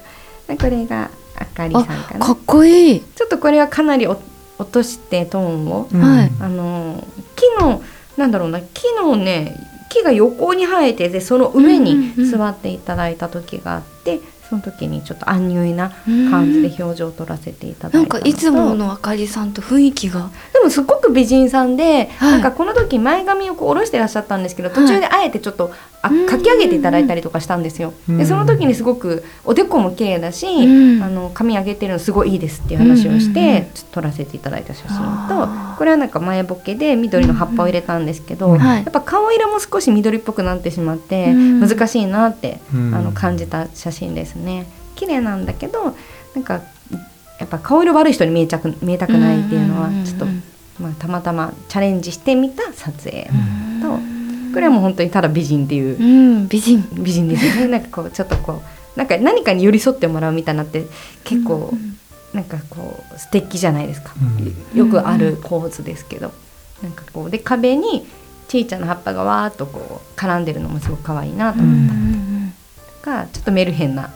[0.47, 2.25] これがあかりさんかな。
[2.25, 3.01] かっこいい。
[3.01, 4.19] ちょっとこれはかなりお
[4.57, 7.81] 落としてトーンを、はい、あの木の
[8.17, 8.59] なんだろうな。
[8.59, 9.55] 木のね
[9.89, 15.91] 木が横に生えてでその上に座っていただいた時があって、うんうんうん、その時にちょっとアンな
[16.31, 20.29] 感じで表情を撮らせていただいたなんかいつものあかりさんと雰囲気が。
[20.53, 27.93] でももすごく美人さんで、はい、なんかこの時前髪をこう下ろしてらっしゃったんですけど途中であえてちょっと、あ書き上げていただいたりとかしたんですよ。
[28.07, 44.67] でその時にすごくおでこも綺麗だし、うん、あの髪上げてるのすごいいいですっていう話をして、ちょっと撮らせていただいた写真とこれはなんか前ボケで緑の葉っぱを入れたんですけど、やっぱ顔色も少し緑っぽくなってしまって難しいなってあの感じた写真ですね。
[44.95, 45.95] 綺麗なんだけど
[46.35, 46.61] なんか
[47.39, 50.25] やっぱ顔色悪い人に見えちゃく見えたくないっていうのはちょっと、
[50.79, 53.29] まあ、たまたまチャレンジしてみた撮影
[53.81, 53.97] と、
[54.53, 56.03] これはもう本当にただ美人っていう、う
[56.43, 56.85] ん、美人。
[56.93, 57.67] 美人ですよね。
[57.71, 58.61] なんかこうちょっとこ
[58.95, 60.85] うなんか何かに寄り添ってもらうみたいなって
[61.23, 61.73] 結構、
[62.33, 64.13] なんかこう素敵じゃないですか、
[64.75, 66.33] よくある構図ですけど、
[66.83, 68.05] なんかこうで壁に
[68.49, 71.93] ちいちゃな葉っぱがわーっとこう絡んでるのもすごく可愛いなと思った。
[71.93, 72.28] の
[73.01, 74.09] がちょっとメルヘンな、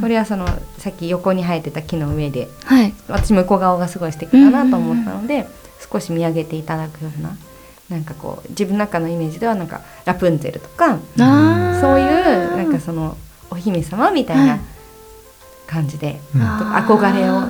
[0.00, 0.46] これはその
[0.78, 5.46] さっき横に生えてた木の上で、はい、私も横顔がすごい素敵だなと思ったので、
[5.90, 7.36] 少し見上げていただくような
[7.90, 13.16] なんかこう自分の中のイメージではなんかラプンツェルとかそういうなんかその
[13.50, 14.58] お姫様みたいな
[15.66, 17.42] 感じで、うん、憧れを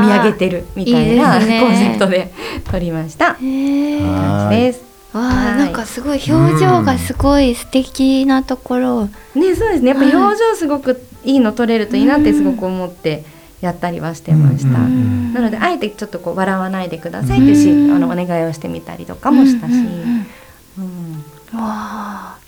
[0.00, 2.32] 見上げてるみたいな、ね、コンセプトで
[2.70, 3.34] 撮りました。
[3.34, 4.83] 感じです。
[5.14, 9.90] わあ、なんかすごい表情がすごい素敵なところ、うん、ねそうですね。
[9.90, 13.24] やっぱ表情すごくいいの撮れるといいなってすごく思って
[13.60, 19.76] やったりはしてました、なのであえてちょっとこう笑わないでくださいってし、あのお願いをしてみたりとかもしたし、う
[20.82, 22.38] んわあ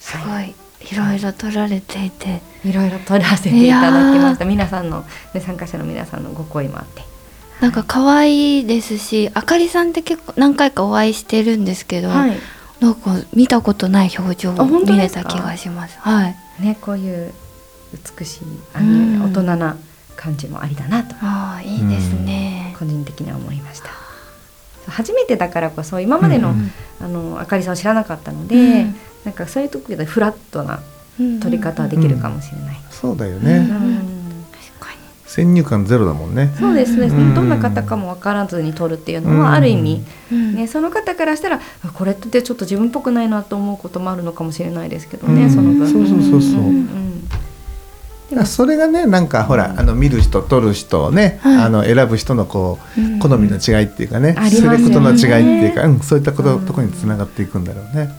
[0.00, 0.54] すごい、はい。
[0.90, 2.40] いろいろ撮られていて。
[2.64, 4.44] いろいろ撮らせていただきました。
[4.44, 7.02] 皆さんの、ね、参加者の皆さんのご声もあって
[7.60, 12.36] なんか可愛いですしあかりさんって結構何回かお会いしてるんですけど、はい、
[12.80, 15.98] なんか見たことない表情を見れた気がします。
[15.98, 17.32] はい、ねこういう
[18.18, 18.44] 美しい
[18.74, 19.76] あの、大人な
[20.16, 21.16] 感じもありだなと。
[21.20, 23.88] あいいですね、個人的には思いました。
[24.86, 26.54] 初めてだからこそ今までの,、
[27.00, 30.80] あのあかりさんを知らなかったので、うん、なんかそういう時でフラットな
[31.40, 32.76] 撮り方はできるかもしれない。
[32.76, 34.17] うん、そうだよね、うん
[35.28, 36.54] 先入観ゼロだもんね。
[36.58, 37.08] そうですね。
[37.34, 41.60] どんな方かも分からずに撮るっていうのはある意味、ねその方からしたら
[41.92, 45.50] これってちょっと自分っぽくないなと思うこともあるのかもしれないですけどね。
[45.50, 45.86] その分。
[45.86, 48.46] そうそうそうそう。
[48.46, 58.10] それがねなんかほら、あの見る人撮る人ね、あの選ぶ人のこう、好みの違いっていうかねセレクトの違いっていうか、うん、そういったこととこにつながっていくんだろうね。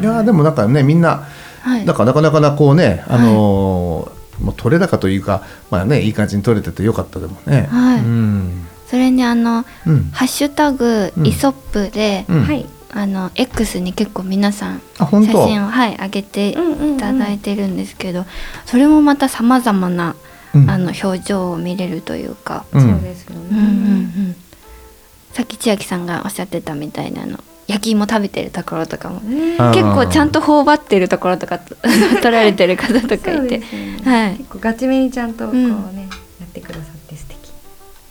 [0.00, 1.28] いやでもなんかねみんな、
[1.64, 4.10] なんかなかなかなこうねあの
[4.40, 7.68] もう取れ高というかまあねいい感じに取れててよかったでもね。
[7.70, 8.00] はい。
[8.00, 12.66] うん、それにあの、うん、ハッシュタグイソップで、うん、はい。
[12.92, 16.54] あの X に結構皆さん写真をはい上げてい
[16.98, 18.26] ただいてるんですけど、
[18.66, 20.16] それもまたさまざまな、
[20.52, 23.66] あの表情を見れるというか、そうですよね、うんうんう
[24.30, 24.36] ん、
[25.32, 27.38] さっき千秋さんがおっしゃってたみたいなの
[27.70, 29.20] 焼き芋食べてるところとかも。
[29.20, 31.58] 結構ちゃんと頬張ってるところとか
[32.20, 33.64] 撮られてる方とかいて、ね、
[34.04, 35.78] はい、結構ガチめにちゃんとこうね、うん、や
[36.44, 37.36] ってくださって素敵。
[37.36, 37.52] こ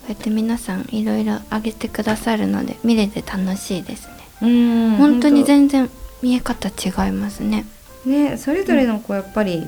[0.08, 4.12] うやって皆さんいろいろあげてくださるので見れて楽しいですね。
[4.42, 4.96] うん。
[4.96, 5.90] 本当に全然
[6.22, 7.66] 見え方違いますね。
[8.06, 9.66] ねそれぞれのこうやっぱり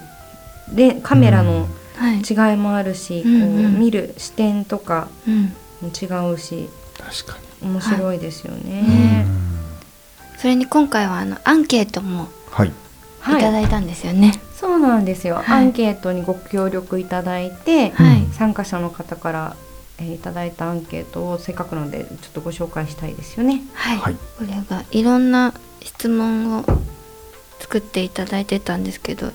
[0.73, 1.69] でカメラの
[2.01, 5.09] 違いもあるし、うん、こう見る視点とか
[5.83, 7.53] も違うし、確かに。
[7.63, 9.53] 面白いですよね、はい
[10.43, 12.27] それに今回はあのアンケートも
[13.39, 13.41] い。
[13.41, 19.57] ただいたんですよね、はい、そうなんですよ、はい、アンケートにご協力いただいて、はい、参加者の方から、
[19.99, 23.63] えー、いただいたアンケートをせっかくのでちょっとご紹介したいですよね。
[23.75, 26.65] はい、これがいろんな質問を
[27.61, 29.31] 作っていただいてたんですけど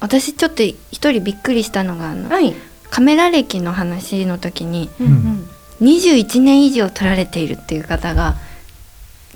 [0.00, 2.30] 私ちょっと一人びっくりしたのがあの、
[2.88, 5.48] カメラ歴の話の時に、うんうん、
[5.86, 8.36] 21年以上撮られているっていう方が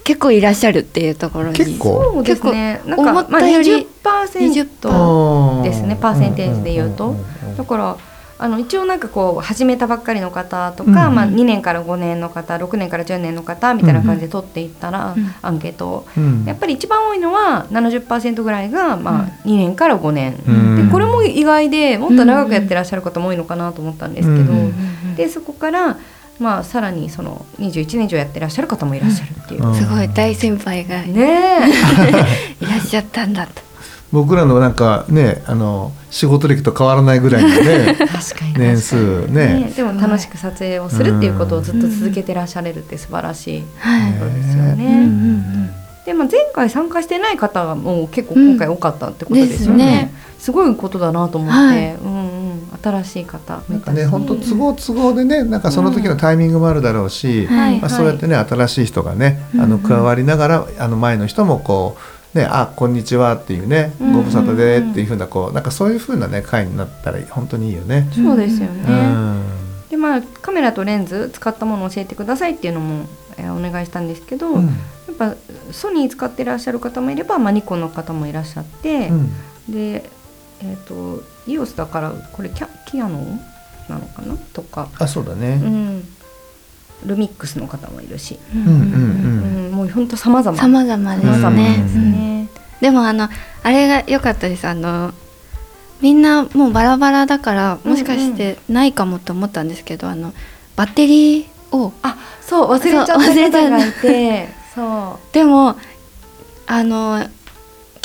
[0.06, 1.54] 結構いらっしゃるっていうところに。
[1.54, 2.12] 結構？
[2.14, 2.80] そうですね。
[2.86, 5.98] なんか思ったより、まあ、20%ですね。
[6.00, 7.16] パーセンテージでいうと。
[7.56, 7.96] だから
[8.38, 15.88] あの一応なんかこう始めたばっかりの方とか、うん、まあ、2年から5年の方6年から10年の方みたいな感じで取っていったら、うん、アンケート。
[15.88, 20.36] を、うん、やっぱり一番多いのは70%ぐらいが、まあ、2年から5年、
[20.76, 24.52] でこれも意外でもっと長くやってらっしゃる方も多いのかなと思ったんですけど、
[25.16, 25.96] でそこから
[26.38, 31.70] まあ、さらにその21年以上やってらっしゃる方もいらっしゃるっていう、うん、すごい大先輩がね
[32.60, 33.66] いらっしゃったんだと。
[34.12, 37.96] 僕らのなんかねあの仕事歴と変わらないぐらいのね
[38.56, 43.66] 年数ね、ね、でも楽しく撮影をするっていうことをずっと続けてらっしゃれるって素晴らしいこ
[44.24, 45.08] とですよね。
[46.06, 49.84] でも前回参加してない方も結構今回多かったってことですよね。
[49.84, 52.46] うん、すねすごいことだなと思って、はい、うんうん。
[52.82, 53.62] 新しい方。
[53.68, 57.80] なんかね本当都合都合でねなんかその時のタイミングもあるだろうし、うんはい。
[57.80, 61.96] まあ、そうやってね新しい人がねあの加わりながらあの前の人もこ
[62.34, 68.08] うねあこんにちはっていうねご無沙汰でっていうふうなこうなんかそういうふうなね会になったら本当にいいよね。
[68.12, 69.42] そうですよね、うん。
[69.90, 73.06] でまあカメラとレンズ使ったものを教えてくださいっていうのも、
[73.38, 74.66] えーお願いしたんですけど、うん。
[74.66, 74.72] や
[75.12, 75.34] っぱ
[75.72, 79.32] ソニー使ってらっしゃる方もいれば、まあ、ニコンの方もいらっしゃって、うん。
[79.68, 80.10] で
[80.62, 83.40] えっ、と EOS だからこれキャキアノン
[83.88, 84.36] なのかな？
[84.52, 85.60] とか、あそうだね。
[85.62, 86.04] うん、
[87.04, 88.72] ルミックスの方もいるし、ううんうん。
[88.72, 89.72] うん。
[89.72, 90.56] もう本当様々。
[90.56, 92.48] 様々です様々ねですね。
[92.80, 93.28] でもあの
[93.62, 94.66] あれが良かったです。
[94.66, 95.12] あの
[96.00, 100.32] みんなもうバラバラだからもしかしてないかもと思ったんですけど、あの
[100.74, 101.46] バッテリー
[101.76, 103.62] をあそう忘れちゃったそう忘れちゃった。
[103.62, 104.48] 方がいて。
[104.74, 105.34] そう。
[105.34, 105.76] でも
[106.66, 107.26] あの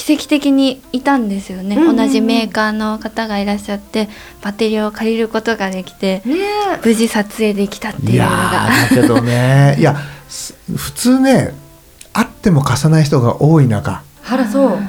[0.02, 1.96] 奇跡的にいたんですよね、うんうんうん。
[1.96, 4.10] 同じメーカーの方がいらっしゃって
[4.42, 6.36] バッテリーを借りることができてね
[6.84, 9.76] 無事撮影できたっていういやのがーだけどね。
[9.80, 9.96] いや
[10.28, 11.54] す普通ね
[12.14, 14.02] あっても貸さない人が多い中。
[14.28, 14.80] あらそ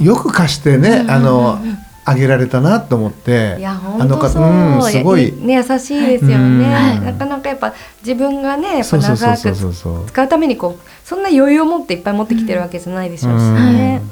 [0.00, 0.04] う。
[0.04, 1.58] よく貸してね、うんうんうんあの
[2.04, 3.54] あげられたなと思って。
[3.60, 5.32] いやあ本当そう、の方うんすごい。
[5.38, 13.76] ね優しいですよね、はいなかなかやっぱ自分がねやっぱそうそうそう長く使うためにこうそんな余裕を持っていっぱい持ってきてるわけじゃないでしょうしうん。
[13.76, 14.02] ね、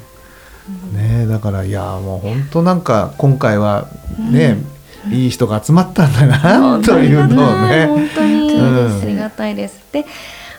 [0.92, 3.88] ねだからいやもう本当なんか今回は
[4.18, 4.58] ね、
[5.10, 7.86] いい人が集まったんだな本当というのをね。
[7.86, 9.02] 本当にうん。
[9.02, 9.80] ありがたいです。
[9.92, 10.04] で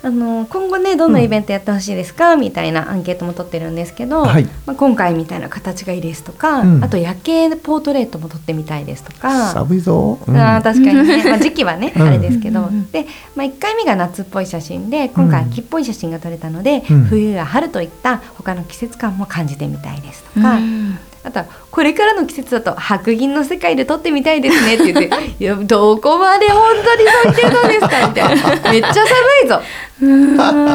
[0.03, 4.45] あの今後ねどんなイベントやってほしいですか、みたいなアンケートも取ってるんですけど、はい。
[4.65, 6.83] まあ、今回みたいな形がいいですとか、うん。
[6.83, 9.51] あと夜景ポートレートも撮ってみたいですとか。
[9.51, 10.37] 寒いぞ、うん。
[10.37, 12.01] あー確かにね、 まあ、時期はね、うん。
[12.01, 17.03] あれですけど、うんうんうんで、まあ、1回目が夏っぽい写真で今回秋っぽい写真が撮れたので、うん。
[17.05, 25.09] 冬や春といった他の季節感も感じてみたいですとか、うんあとはこれからの季節だと白銀の世界で撮ってみたいですねって言って
[25.39, 29.05] 「いやどこまで本当にそう言ってるのですか?」みたいな「めっちゃ寒
[29.45, 29.61] いぞ」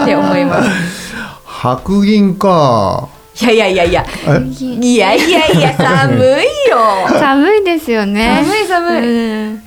[0.03, 0.71] って思います。
[1.45, 3.09] 白銀か。
[3.41, 4.07] いやいやいやいや。
[4.29, 7.19] えいやいやいや寒いよ。
[7.19, 8.43] 寒いですよね。
[8.45, 9.49] 寒い寒い。
[9.49, 9.63] うん。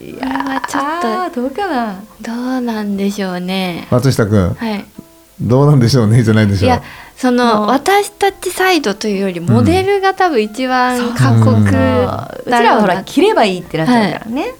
[0.00, 1.42] いこれはちょっと。
[1.42, 2.00] どうかな。
[2.20, 3.86] どうなんでしょうね。
[3.90, 4.54] 松下君。
[4.58, 4.84] はい。
[5.40, 6.66] どうなんでしょうねじゃないでしょう。
[6.66, 6.82] いや
[7.16, 7.66] そものう。
[7.68, 11.62] 私たちサイドというよりモデルが多分一番過酷うん。
[11.62, 14.54] うちらはほら着ればいいってなっちゃうからね、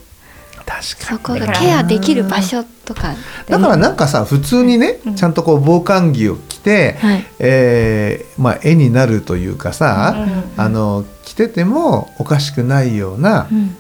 [0.65, 3.15] 確そこだからがケアできる場所とか
[3.49, 5.15] だからなんかさ普通にね、うん。
[5.15, 7.27] ちゃんとこう防寒着を着て、はい。
[7.39, 10.15] えーまあ、絵になるというかさ、
[10.57, 10.63] うん。
[10.63, 13.77] あの着ててもおかしくないような、うん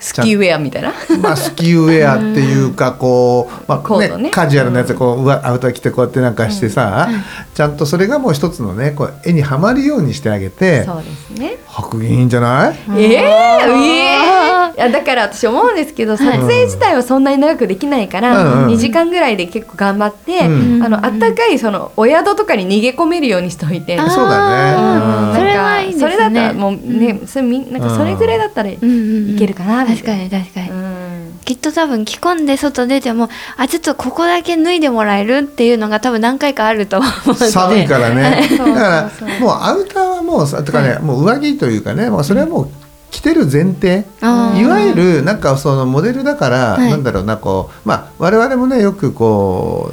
[0.00, 0.92] スキーウェアみたいな？
[1.20, 4.30] まあ、スキーウェアっていうかこう、まあねね。
[4.30, 7.22] カジュアルなやつでこううわアウター着てこうやってなんかしてさ、うん。
[7.54, 11.58] ちゃんとそれがもう一つのねこう絵にはまるようにしてあげてそうですね。
[11.66, 12.76] 白銀いいんじゃない？
[12.96, 18.74] ええええいやだから私思うんですけど撮影自体はそんなに長くできないから、うんうん。
[18.74, 20.82] 2時間ぐらいで結構頑張って、うん。
[20.82, 23.98] あのあったかいそのお宿とかに逃げ込めるようにしておいて。
[23.98, 25.30] そうだね。
[25.30, 25.36] うん。
[25.36, 26.12] それはいいですね。
[26.12, 29.38] それだったらもうね、それみなんかそれぐらいだったらいうんうんうん。
[29.38, 30.06] けるかなみ確。
[30.06, 31.40] かに確かに、うん。
[31.44, 37.46] きっと多分着込んで外出てもあちょっとここだけ脱いでもらえるっていうのが多分何回かあると思うので。
[37.50, 38.58] 寒いからねそう。
[38.58, 42.68] そうそうだからもうアウターはもうさとかね、もう上着というかねもうそれはもう
[43.10, 46.90] 着てる前提、いわゆるなんかそのモデルだから、はい。
[46.90, 49.90] なんだろうなこうまあ我々もねよくこ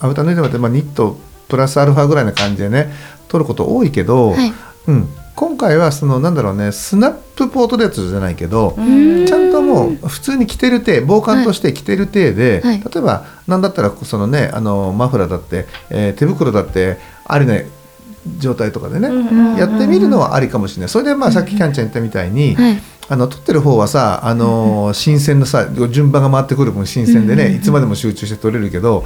[0.00, 1.16] うアウター脱いでもらって、まあ、ニット
[1.48, 2.92] プラスアルファぐらいな感じでね
[3.28, 4.52] 取ること多いけど、はい。
[4.88, 9.26] うん、今回はそのなんだろうねスナップポートレートじゃないけど、うん。
[9.26, 12.80] ちゃんともう普通に着てる体防寒として着てる体で、はい。
[12.80, 17.56] 例えばなんだったらそのねあのマフラーだって、えー手袋だってありな
[18.38, 20.88] 状態とかでね、うんやってみるのはありかもしれない。
[20.88, 22.82] それでまあさっきキャンちゃん言ったみたいに、はい。
[23.08, 27.60] あの撮ってる方はさあのー新鮮なさ順番が回ってくる分新鮮でね、うんうんうん。
[27.60, 29.04] いつまでも集中して撮れるけど、ん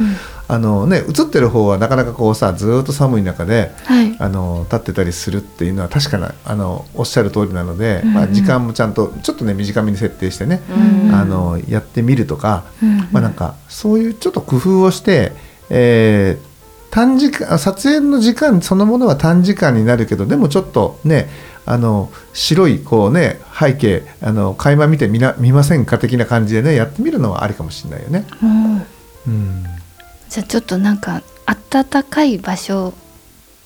[0.49, 3.73] あのね映ってる方はなかなかこうさずーっと寒い中で。
[3.85, 4.17] はい。
[4.19, 8.15] あの立ってたりするっていうのは確かなあのおっしゃる通りなので、うんうん。
[8.15, 12.99] まあ、時間もちゃんとちょっとね短めに設定してね、うんあのやってみるとか、うん。
[13.13, 15.33] まあ、なんかそういうちょっと工夫をして、
[15.71, 16.46] えー
[16.97, 21.29] 短時間撮影の時間そのものは短時間になるけどでもちょっとね
[21.67, 28.27] あの白いこうね背景あの垣間見てみな見ませんか的な感じでねやってみるのはありかもしれないよね。
[28.43, 28.77] うん。
[29.27, 29.65] うん。
[30.31, 31.23] じゃあちょっとなんか
[31.71, 32.95] 暖かい場所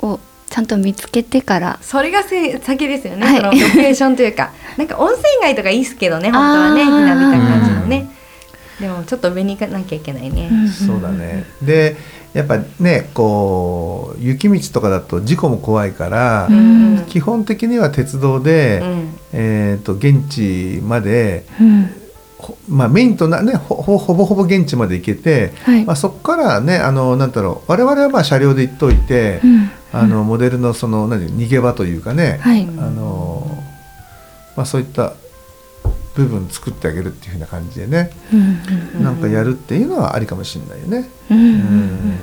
[0.01, 0.19] を
[0.49, 1.79] ちゃんと見つけてから。
[1.83, 3.37] それがせ先ですよね、はい。
[3.37, 8.09] そのロケーションというか なんか温泉街とかいいっすけどね本当はねひなびた感じのね、
[8.81, 11.45] でもちょっと上に行かなきゃいけないね、そうだね。
[11.63, 11.97] で
[12.33, 21.91] やっぱねこう雪道とかだと事故も怖いから、うん、基本的には鉄道で、うん、えーと、現地まで、うん、
[22.69, 29.41] まあ、メインとな、ね、ほほぼほぼ現地まで行けて、はい、まあ、そこからねあのなんだろう我々はまあ車両で行っといて、
[29.93, 33.61] あのモデルのその何逃げ場というかね、はい、あの
[34.57, 35.15] まあ、そういった
[36.15, 38.37] 部分作ってあげるっていうふうな感じでね、う
[38.99, 41.09] ん、なんかやるっていうのはありかもしれないよね。
[41.31, 42.19] うん、うん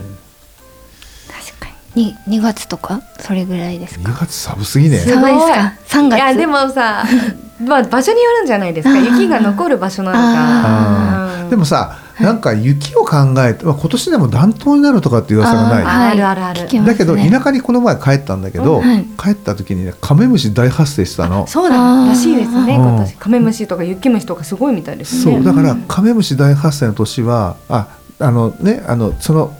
[1.28, 2.16] 確かに。
[2.28, 4.98] 2, 2月とかそれぐらいですか？2月寒すぎね。
[5.00, 6.18] 寒いですか？3月。
[6.18, 7.06] いやでもさ
[7.60, 8.98] まあ場所によるんじゃないですか。
[8.98, 11.50] 雪が残る場所なのか。
[11.50, 15.84] でもさなんか雪を考えて、まあ、今年でも暖冬になるとかっていう噂がない。
[15.84, 18.82] あるあるある、だけど田舎にこの前帰ったんだけど、
[19.22, 21.46] 帰った時にねカメムシ大発生したの。
[21.48, 21.78] そうだ。
[21.78, 23.16] らしいですね今年。
[23.16, 25.36] カメムシとか雪虫とかすごいみたいですね。
[25.36, 27.88] そうだからカメムシ大発生の年はあ
[28.20, 29.56] あのねあのその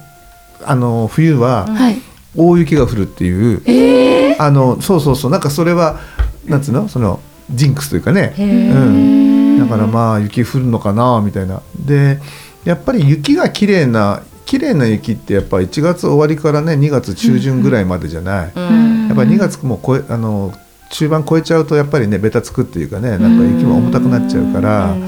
[0.64, 1.68] あの冬は
[2.36, 6.00] 大雪が降るっていう、えー、あのそうそうそうなんかそれは
[6.46, 6.88] なんつうの？
[6.88, 11.62] そのジンクスというかね、うん、だからまあ雪降るのかなみたいな。
[11.80, 12.20] で
[12.68, 20.54] やっぱり雪が綺麗な綺麗な雪ってやっぱ1月終わりからね2月中旬ぐらいまでじゃない、うん、やっぱり2月も超えあの
[20.90, 25.08] 中盤超えちゃうとやっぱりねべたつくっていうかねなんか雪も重たくなっちゃうから、うん、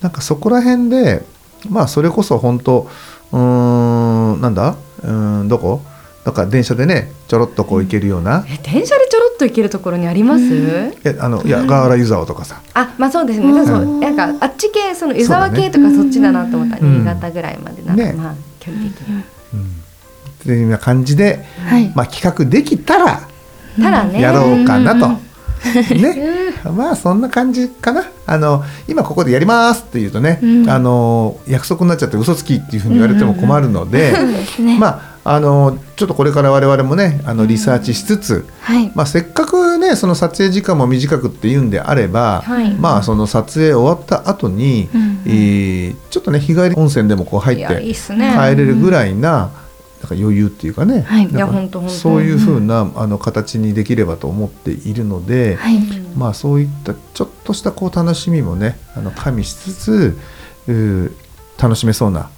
[0.00, 1.22] なんかそこら辺で
[1.68, 2.88] まあそれこそ本当
[3.32, 5.82] うーんなんだうんどこ？
[6.24, 10.44] なんか電車でねちょろっとこう行けるような、え電車でちょろっと行けるところにあります、
[11.04, 12.60] えあのいやガーラ湯沢とかさ。
[12.74, 19.14] あまあそうですね、うん、そうなんかあっち系その湯沢系とかそっちだなと思った、新潟ぐらいまでなんか、まあ距離的に、
[19.54, 19.64] うん、っ
[20.42, 23.28] ていうような感じで、はい、まあ企画できたら
[23.80, 24.20] たらね。
[24.20, 25.08] やろうかなと。
[25.94, 28.04] ね、 まあそんな感じかな。
[28.26, 34.14] あの今ここでやりますって言うとね、うん、あの約束になっちゃって嘘つきっていうふうに言われても困るので、
[34.78, 49.50] まああのちょっとこれから我々もねあのリサーチしつつ、はい、まあ、せっかくねその撮影時間も短くっていうんであれば、はい、まあその撮影終わった後に、うん、えー、ちょっとね日帰り温泉でもこう入って帰れるぐらいな。
[50.04, 51.30] なんか余裕っていうかね、はい、
[51.88, 55.78] そういうふうなあの形にできればと思っているので、はい、
[56.14, 60.18] まあそういったちょっとしたこう楽しみもねあの加味しつつ
[61.56, 62.28] 楽しめそうな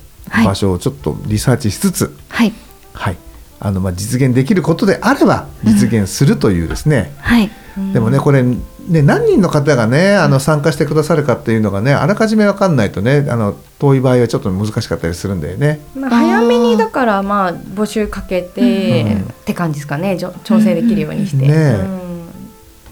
[0.45, 2.53] 場所をちょっとリサーチしつつ、はい、
[2.97, 3.17] はい、
[3.61, 7.51] あのまあ実現できることであれば実現するというですね、うん、はい、
[7.93, 15.81] でもねこれね何人の方がねあの参加してくださるかっていうのがねあらかじめ分かんないとねあの遠い場合はちょっと難しかったりするんだよね。
[15.95, 20.17] まあ、早めにだからまあ募集かけて、うん、って感じですかね。
[20.17, 21.79] 調整できるようにして、ね、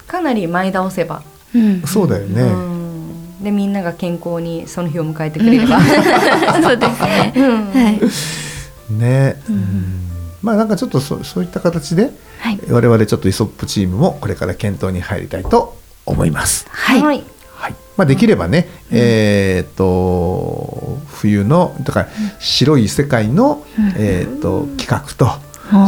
[0.06, 1.22] かなり前倒せば、
[1.86, 2.74] そうだよね。
[3.42, 5.80] でみんなが健康にその日を迎えてくれれば、
[6.62, 7.32] そうですね。
[7.36, 8.53] はい
[8.90, 10.10] ね、うん、
[10.42, 12.10] まあなんかちょっとそそういった形で、
[12.40, 15.76] はい、我々ちょっとイソップチームもこれから検討に入りたいと
[16.06, 16.66] 思います。
[16.70, 17.24] はい、はい。
[17.96, 22.08] まあ、できればね、うん、えっ、と冬のだから
[22.40, 23.64] 白い世界の、
[23.96, 25.28] えっ、と企画と、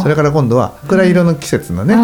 [0.02, 1.94] それから今度は桜色の季節のね、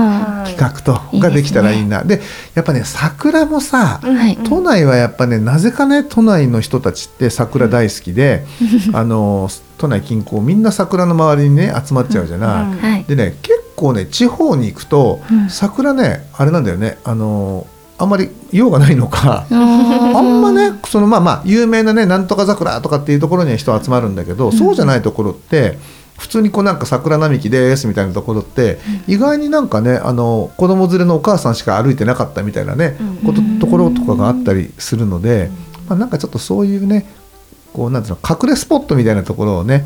[0.51, 2.05] 企画とができたらいいな。
[2.05, 2.20] で
[2.55, 4.01] やっぱね桜もさ、
[4.49, 8.45] 都内はやっぱねなぜかね都内の人たちって桜大好きで、
[8.93, 13.05] あの都内近郊みんな桜の周りにね集まっちゃうじゃない。
[13.05, 16.99] でね結構ね地方に行くと、桜ねあれなんだよね。
[17.05, 17.66] あの
[17.99, 19.47] あんまり用がないのか。
[19.51, 19.55] あ
[20.20, 25.78] んまねそのまあまあ有名なねなんとか桜とかっていうところには人集まるんだけど、そうじゃないところって
[26.23, 32.97] 普通にこうなんか桜並木ですみたいなところって、意外になんかねあの子供連れのお母さんしか歩いてなかったみたいなね、
[33.27, 35.51] ことところとかがあったりするので、
[35.89, 37.07] まあ、なんかちょっとそういうね
[37.73, 39.85] こうなんていうの隠れスポットみたいなところをね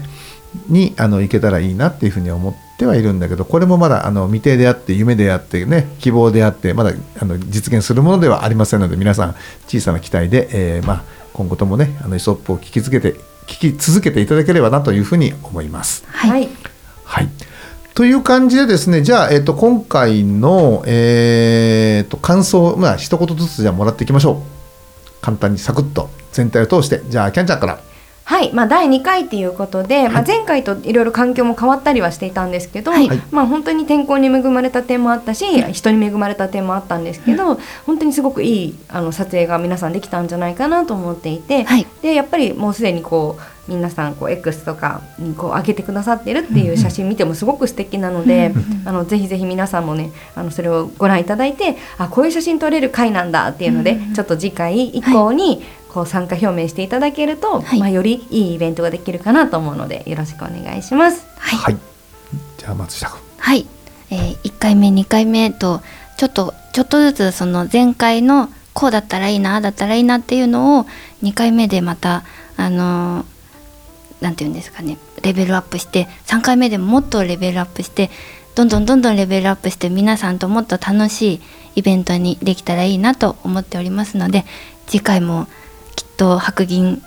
[0.68, 9.34] にあの行けたらいいなっていうふうに思ってはいるんだけどこれもまだあの未定であって夢であってね希望であってまだあの実現するものではありませんので皆さん
[9.68, 16.04] 小さな期待で、えー、まあ、今後ともねあのイソップを聞き続けて聞き続けていただければなというふうに思います。
[16.08, 16.48] はい、
[17.04, 17.28] はい
[17.96, 25.22] という感じでですね、じゃあ、えっ、ー、と、今回の、えっ、ー、と、感想、まあ、一言ずつじゃあもらっていきましょう。
[25.22, 27.80] 簡単にサクッと全体を通して、じゃあ、キャンちゃんから。
[28.26, 37.54] はい、まあ、第2回ということで、はい、まあ、前回といろいろ環境も変わったりはしていたんですけど、はい、まあ、本当に天候に恵まれた点もあったし、はい、人に恵まれた点もあったんですけど、
[37.86, 41.66] 本当にすごくいいあの撮影が皆さんできたんじゃないかなと思っていて、
[42.02, 48.52] でやっぱりもうすでにこう皆さんこう X とかにこう上げてくださってるっていう写真見てもすごく素敵なので、
[48.84, 55.62] あのぜひぜひ皆さんもねあのそれをご覧いただいてあこういう写真撮れる回なんだっていうので、ちょっと次回以降に、
[55.96, 61.26] こう参加表明していただけると、はい、まあ、よりいいイベントができるかなと思うのでよろしくお願いします。
[61.38, 61.76] はい、はい、
[62.58, 63.18] じゃあ松下君。
[63.38, 63.66] はい、
[64.10, 65.80] えー、1回目2回目と
[66.18, 70.86] ちょっとちょっとずつその前回のこうだったらいいなあだったらいいなっていうのを
[71.22, 72.24] 2回目でまた
[72.58, 73.24] あの
[74.20, 78.10] 何、て言うんですかねレベルアップして3回目でもっとレベルアップして
[78.54, 81.40] どんどんどんどんレベルアップして皆さんともっと楽しい
[81.76, 84.44] イベントにできたらいいなと思っておりますので
[84.86, 85.46] 次回も
[86.16, 87.02] と白銀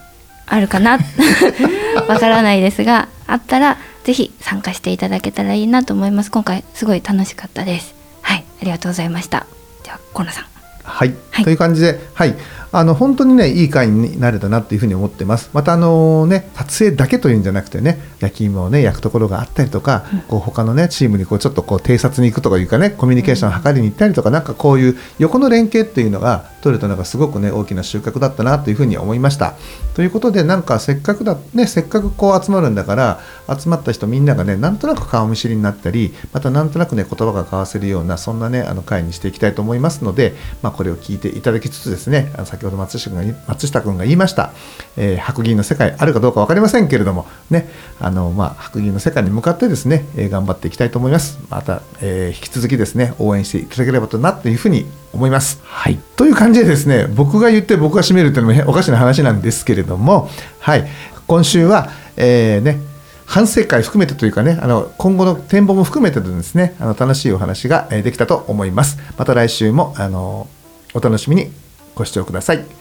[0.46, 1.00] あるかな。
[2.08, 6.32] わからないですがあったら是非参加していただけたらいいなと思います。
[6.32, 7.94] 今回すごい楽しかったです。
[8.22, 9.46] はいありがとうございました。
[9.84, 10.46] では河野さん。
[10.84, 12.36] はい、はい、という感じではい
[12.72, 15.50] あの本当にねいい会になれたなっていうふうに思ってます。
[15.54, 29.56] またあのね撮影だけというんじゃなくてね焼き芋をね焼くところがあったりとか、うん、こう他のねチームにこうちょっとこう偵察に行くとかいうかねコミュニケーションを図りに行ったりとか、うん、なんかこういう横の連携っていうのが取れたのがすごくね大きな収穫だったなというふうに思いました。
[29.96, 44.52] ということでなんかせっかくだねせっかくこう集まるんだから集まった人みんながねなんとなく顔見知りになったりまたなんとなくね言葉が交わせるようなそんなねあの会にしていきたいと思いますのでまあ、これを聞いていただきつつですね先ほど松下君が松下君が言いました、
[44.98, 47.70] えー、白銀の世界あるかどうか分かりませんけれども、ね
[48.02, 51.40] あのまあ、白銀の世界に向かってですね、えー、頑張っていきたいと思います。
[51.50, 55.62] また、えー、引き続きですね応援していただければとなというふうに思います。
[55.64, 60.30] はい、という感じでですね僕が言って僕が締めるというのもおかしな話なんですけれども、
[60.60, 60.86] はい、
[61.28, 62.82] 今週は、えーね、
[63.26, 68.98] 反省会含めてというかね、あの今後の展望も含めてですね、あの楽しいお話ができたと思います。
[69.18, 70.50] また来週もあの
[70.94, 71.52] お楽しみに
[72.00, 72.80] ご視聴ください。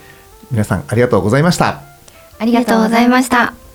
[0.50, 1.82] 皆さんありがとうございました
[2.38, 3.67] ありがとうございました